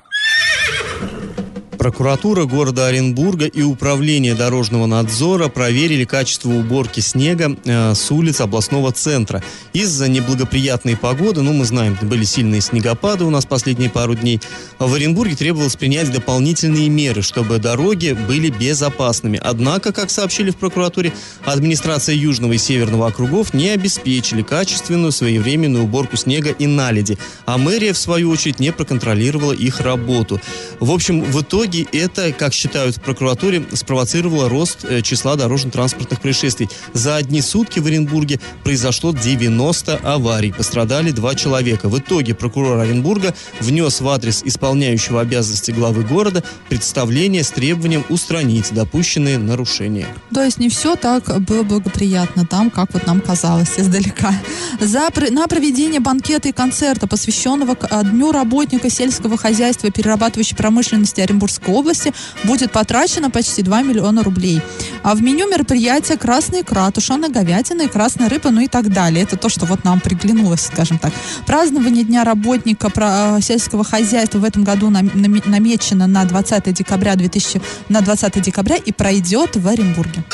Прокуратура 1.85 2.47
города 2.47 2.87
Оренбурга 2.87 3.45
и 3.45 3.61
Управление 3.61 4.35
дорожного 4.35 4.87
надзора 4.87 5.49
проверили 5.49 6.05
качество 6.05 6.49
уборки 6.49 7.01
снега 7.01 7.59
э, 7.63 7.93
с 7.93 8.11
улиц 8.11 8.41
областного 8.41 8.91
центра. 8.91 9.45
Из-за 9.75 10.09
неблагоприятной 10.09 10.97
погоды, 10.97 11.43
ну 11.43 11.53
мы 11.53 11.67
знаем, 11.67 11.99
были 12.01 12.25
сильные 12.25 12.63
снегопады 12.63 13.25
у 13.25 13.31
нас 13.31 13.45
последние 13.45 13.91
пару 13.91 14.15
дней, 14.15 14.41
в 14.79 14.95
Оренбурге 14.95 15.37
требовалось 15.37 15.77
принять 15.77 16.11
дополнительные 16.11 16.89
меры, 16.89 17.21
чтобы 17.21 17.59
дороги 17.59 18.13
были 18.13 18.49
безопасными. 18.49 19.39
Однако, 19.45 19.93
как 19.93 20.09
сообщили 20.09 20.53
в 20.53 20.57
прокуратуре, 20.57 21.13
администрация 21.45 22.15
Южного 22.15 22.55
и 22.55 22.59
Северного 22.59 23.09
округов 23.09 23.53
не 23.53 23.69
обеспечили 23.69 24.41
качественную 24.41 25.13
своевременную 25.13 25.85
уборку 25.85 26.17
снега 26.17 26.49
и 26.49 26.67
наледи, 26.67 27.19
а 27.45 27.59
мэрия, 27.59 27.93
в 27.93 27.99
свою 27.99 28.31
очередь, 28.31 28.59
не 28.59 28.73
проконтролировала 28.73 29.53
их 29.53 29.83
работу. 29.83 30.41
В 30.81 30.91
общем, 30.91 31.23
в 31.23 31.43
итоге 31.43 31.74
это, 31.93 32.33
как 32.33 32.53
считают 32.53 32.97
в 32.97 33.01
прокуратуре, 33.01 33.65
спровоцировало 33.73 34.49
рост 34.49 34.85
э, 34.85 35.03
числа 35.03 35.37
дорожно-транспортных 35.37 36.21
происшествий. 36.21 36.69
За 36.93 37.17
одни 37.17 37.41
сутки 37.43 37.81
в 37.81 37.87
Оренбурге 37.87 38.41
произошло 38.63 39.13
90 39.13 39.97
аварий. 39.97 40.53
Пострадали 40.53 41.11
два 41.11 41.35
человека. 41.35 41.89
В 41.89 41.99
итоге 41.99 42.35
прокурор 42.35 42.79
Оренбурга 42.79 43.35
внес 43.61 44.01
в 44.01 44.09
адрес 44.09 44.43
исполняющего 44.45 45.21
обязанности 45.21 45.71
главы 45.71 46.03
города 46.03 46.45
представление 46.69 47.43
с 47.43 47.51
требованием 47.51 48.05
устранить 48.09 48.73
допущенные 48.73 49.39
нарушения. 49.39 50.07
То 50.33 50.43
есть 50.43 50.59
не 50.59 50.69
все 50.69 50.97
так 50.97 51.43
было 51.43 51.63
благоприятно 51.63 52.47
там, 52.47 52.71
как 52.71 52.95
вот 52.95 53.07
нам 53.07 53.21
казалось 53.21 53.79
издалека. 53.79 54.33
За, 54.81 55.09
на 55.31 55.47
проведение 55.47 56.01
банкета 56.01 56.49
и 56.49 56.53
концерта, 56.53 57.07
посвященного 57.07 57.77
Дню 58.05 58.33
работника 58.33 58.91
сельского 58.91 59.37
хозяйства 59.37 59.91
перерабатывающей 59.91 60.57
промышленности 60.57 61.21
Оренбургской 61.21 61.64
области 61.73 62.13
будет 62.45 62.73
потрачено 62.73 63.31
почти 63.31 63.63
2 63.63 63.83
миллиона 63.83 64.23
рублей. 64.23 64.61
А 65.03 65.15
в 65.15 65.23
меню 65.23 65.49
мероприятия 65.49 66.17
красная 66.17 66.63
икра, 66.63 66.91
тушеная 66.91 67.29
говядина 67.29 67.83
и 67.83 67.89
красная 67.89 68.29
рыба, 68.29 68.51
ну 68.51 68.61
и 68.61 68.69
так 68.69 68.93
далее. 68.93 69.23
Это 69.23 69.37
то, 69.37 69.49
что 69.49 69.67
вот 69.67 69.85
нам 69.85 70.01
приглянулось, 70.01 70.63
скажем 70.63 70.99
так. 70.99 71.13
Празднование 71.47 72.05
Дня 72.05 72.25
работника 72.25 72.91
э, 72.95 73.41
сельского 73.43 73.85
хозяйства 73.85 74.39
в 74.39 74.45
этом 74.45 74.65
году 74.65 74.91
нам, 74.91 75.11
намечено 75.15 76.07
на 76.07 76.25
20 76.25 76.73
декабря 76.73 77.15
2000, 77.17 77.61
на 77.89 78.01
20 78.01 78.43
декабря 78.43 78.77
и 78.77 78.93
пройдет 78.93 79.57
в 79.57 79.69
Оренбурге. 79.69 80.25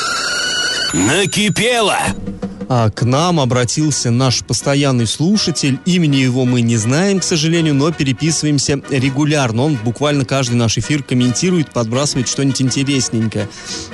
Накипело! 0.93 1.97
А 2.73 2.89
к 2.89 3.03
нам 3.03 3.41
обратился 3.41 4.11
наш 4.11 4.45
постоянный 4.45 5.05
слушатель. 5.05 5.77
Имени 5.83 6.15
его 6.15 6.45
мы 6.45 6.61
не 6.61 6.77
знаем, 6.77 7.19
к 7.19 7.23
сожалению, 7.25 7.75
но 7.75 7.91
переписываемся 7.91 8.81
регулярно. 8.89 9.63
Он 9.63 9.75
буквально 9.75 10.23
каждый 10.23 10.53
наш 10.53 10.77
эфир 10.77 11.03
комментирует, 11.03 11.73
подбрасывает 11.73 12.29
что-нибудь 12.29 12.61
интересненькое, 12.61 13.49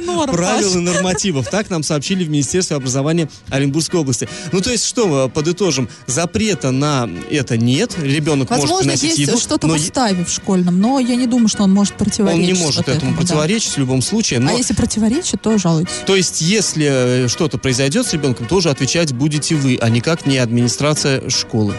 ну, 0.00 0.26
правил 0.26 0.76
и 0.76 0.80
нормативов. 0.80 1.48
Так 1.48 1.70
нам 1.70 1.82
сообщили 1.82 2.24
в 2.24 2.30
Министерстве 2.30 2.76
образования 2.76 3.28
Оренбургской 3.48 4.00
области. 4.00 4.28
Ну, 4.52 4.60
то 4.60 4.70
есть, 4.70 4.84
что, 4.84 5.28
подытожим, 5.28 5.88
запрета 6.06 6.70
на 6.70 7.08
это 7.30 7.56
нет, 7.56 7.96
ребенок 7.98 8.50
Возможно, 8.50 8.74
может 8.74 8.86
приносить 8.86 9.18
есть 9.18 9.30
еду. 9.30 9.38
что-то 9.38 9.66
но... 9.66 9.74
в 9.74 9.76
уставе 9.76 10.24
в 10.24 10.30
школьном, 10.30 10.80
но 10.80 10.98
я 10.98 11.16
не 11.16 11.26
думаю, 11.26 11.48
что 11.48 11.62
он 11.62 11.72
может 11.72 11.94
противоречить. 11.94 12.40
Он 12.40 12.54
не 12.54 12.64
может 12.64 12.80
этому, 12.80 12.96
этому 12.96 13.16
противоречить 13.16 13.70
да. 13.70 13.74
в 13.74 13.78
любом 13.78 14.02
случае. 14.02 14.40
Но... 14.40 14.50
А 14.50 14.52
если 14.54 14.74
противоречит, 14.74 15.42
то 15.42 15.56
жалуйтесь. 15.58 15.94
То 16.06 16.16
есть, 16.16 16.40
если 16.40 17.24
э, 17.24 17.28
что-то 17.28 17.58
произойдет 17.58 18.06
с 18.06 18.12
ребенком, 18.12 18.46
тоже 18.46 18.70
отвечать 18.70 19.12
будете 19.12 19.54
вы, 19.54 19.78
а 19.80 19.88
никак 19.88 20.26
не 20.26 20.38
администрация 20.38 21.28
школы. 21.30 21.74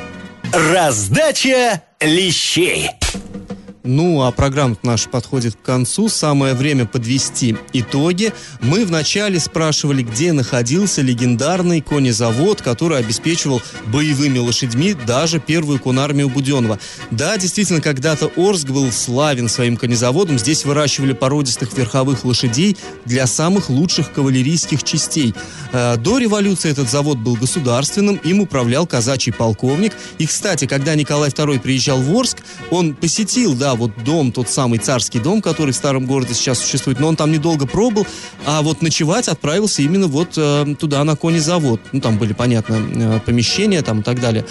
Раздача 0.51 1.83
лещей. 1.99 2.89
Ну, 3.89 4.23
а 4.23 4.33
программа 4.33 4.75
наша 4.83 5.07
подходит 5.07 5.55
к 5.55 5.61
концу. 5.61 6.09
Самое 6.09 6.55
время 6.55 6.85
подвести 6.85 7.55
итоги. 7.71 8.33
Мы 8.59 8.85
вначале 8.85 9.39
спрашивали, 9.39 10.03
где 10.03 10.33
находился 10.33 11.01
легендарный 11.01 11.79
конезавод, 11.79 12.61
который 12.61 12.97
обеспечивал 12.97 13.61
боевыми 13.85 14.39
лошадьми 14.39 14.93
даже 14.93 15.39
первую 15.39 15.79
конармию 15.79 16.27
Буденова. 16.27 16.79
Да, 17.11 17.37
действительно, 17.37 17.79
когда-то 17.79 18.29
Орск 18.35 18.67
был 18.67 18.91
славен 18.91 19.47
своим 19.47 19.77
конезаводом. 19.77 20.37
Здесь 20.37 20.65
выращивали 20.65 21.13
породистых 21.13 21.71
верховых 21.77 22.25
лошадей 22.25 22.75
для 23.05 23.25
самых 23.25 23.69
лучших 23.69 24.11
кавалерийских 24.11 24.83
частей. 24.83 25.33
Э, 25.71 25.95
до 25.95 26.17
революции 26.17 26.69
этот 26.69 26.89
завод 26.89 27.19
был 27.19 27.35
государственным, 27.35 28.17
им 28.17 28.41
управлял 28.41 28.85
казачий 28.85 29.31
полковник. 29.31 29.93
И, 30.17 30.25
кстати, 30.25 30.67
когда 30.67 30.93
Николай 30.93 31.29
II 31.29 31.61
приезжал 31.61 32.01
в 32.01 32.13
Орск, 32.13 32.39
он 32.69 32.93
посетил, 32.93 33.55
да, 33.55 33.76
вот 33.77 33.91
дом, 34.03 34.31
тот 34.31 34.49
самый 34.49 34.79
царский 34.79 35.19
дом, 35.19 35.41
который 35.41 35.71
в 35.71 35.75
старом 35.75 36.05
городе 36.05 36.33
сейчас 36.33 36.59
существует, 36.59 36.99
но 36.99 37.07
он 37.07 37.15
там 37.15 37.31
недолго 37.31 37.65
пробыл, 37.65 38.05
а 38.45 38.61
вот 38.61 38.81
ночевать 38.81 39.27
отправился 39.27 39.81
именно 39.81 40.07
вот 40.07 40.33
э, 40.37 40.75
туда, 40.79 41.03
на 41.03 41.15
конезавод. 41.15 41.79
Ну, 41.91 42.01
там 42.01 42.17
были, 42.17 42.33
понятно, 42.33 42.75
э, 42.75 43.19
помещения 43.25 43.81
там 43.81 44.01
и 44.01 44.03
так 44.03 44.19
далее. 44.19 44.45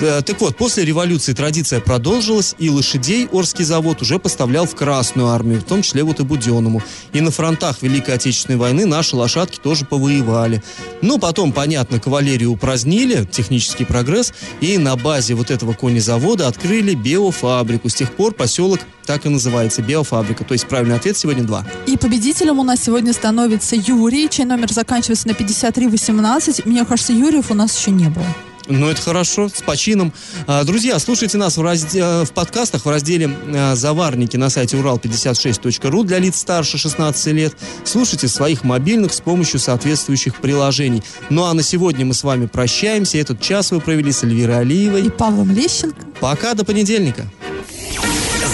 Э, 0.00 0.22
так 0.22 0.40
вот, 0.40 0.56
после 0.56 0.84
революции 0.84 1.32
традиция 1.32 1.80
продолжилась, 1.80 2.54
и 2.58 2.70
лошадей 2.70 3.28
Орский 3.32 3.64
завод 3.64 4.02
уже 4.02 4.18
поставлял 4.18 4.66
в 4.66 4.74
Красную 4.74 5.28
армию, 5.28 5.60
в 5.60 5.64
том 5.64 5.82
числе 5.82 6.02
вот 6.02 6.20
и 6.20 6.22
Буденному. 6.24 6.82
И 7.12 7.20
на 7.20 7.30
фронтах 7.30 7.82
Великой 7.82 8.14
Отечественной 8.14 8.58
войны 8.58 8.86
наши 8.86 9.16
лошадки 9.16 9.58
тоже 9.58 9.84
повоевали. 9.84 10.62
Ну, 11.02 11.18
потом, 11.18 11.52
понятно, 11.52 11.98
кавалерию 11.98 12.52
упразднили, 12.52 13.26
технический 13.30 13.84
прогресс, 13.84 14.32
и 14.60 14.78
на 14.78 14.96
базе 14.96 15.34
вот 15.34 15.50
этого 15.50 15.72
конезавода 15.72 16.48
открыли 16.48 16.94
биофабрику. 16.94 17.88
С 17.88 17.94
тех 17.94 18.12
пор 18.12 18.34
поселок 18.34 18.65
так 19.06 19.24
и 19.26 19.28
называется, 19.28 19.82
биофабрика. 19.82 20.44
То 20.44 20.52
есть 20.52 20.66
правильный 20.66 20.96
ответ 20.96 21.16
сегодня 21.16 21.44
два. 21.44 21.64
И 21.86 21.96
победителем 21.96 22.58
у 22.58 22.64
нас 22.64 22.82
сегодня 22.82 23.12
становится 23.12 23.76
Юрий, 23.76 24.28
чей 24.28 24.44
номер 24.44 24.72
заканчивается 24.72 25.28
на 25.28 25.34
5318. 25.34 26.66
Мне 26.66 26.84
кажется, 26.84 27.12
Юрьев 27.12 27.50
у 27.50 27.54
нас 27.54 27.78
еще 27.78 27.90
не 27.90 28.08
было. 28.08 28.26
Ну, 28.68 28.88
это 28.88 29.00
хорошо, 29.00 29.48
с 29.48 29.62
почином. 29.62 30.12
А, 30.48 30.64
Друзья, 30.64 30.98
слушайте 30.98 31.38
нас 31.38 31.56
в, 31.56 31.62
разде- 31.62 32.24
в 32.24 32.32
подкастах 32.32 32.84
в 32.84 32.90
разделе 32.90 33.30
а, 33.54 33.76
«Заварники» 33.76 34.36
на 34.36 34.50
сайте 34.50 34.76
урал56.ру 34.76 36.02
для 36.02 36.18
лиц 36.18 36.36
старше 36.38 36.76
16 36.76 37.26
лет. 37.32 37.54
Слушайте 37.84 38.26
своих 38.26 38.64
мобильных 38.64 39.14
с 39.14 39.20
помощью 39.20 39.60
соответствующих 39.60 40.34
приложений. 40.40 41.04
Ну, 41.30 41.44
а 41.44 41.54
на 41.54 41.62
сегодня 41.62 42.04
мы 42.04 42.14
с 42.14 42.24
вами 42.24 42.46
прощаемся. 42.46 43.18
Этот 43.18 43.40
час 43.40 43.70
вы 43.70 43.80
провели 43.80 44.10
с 44.10 44.24
Эльвирой 44.24 44.56
И 44.56 44.58
Алиевой. 44.58 45.10
Павлом 45.12 45.52
Лещенко. 45.52 46.04
Пока, 46.20 46.54
до 46.54 46.64
понедельника. 46.64 47.30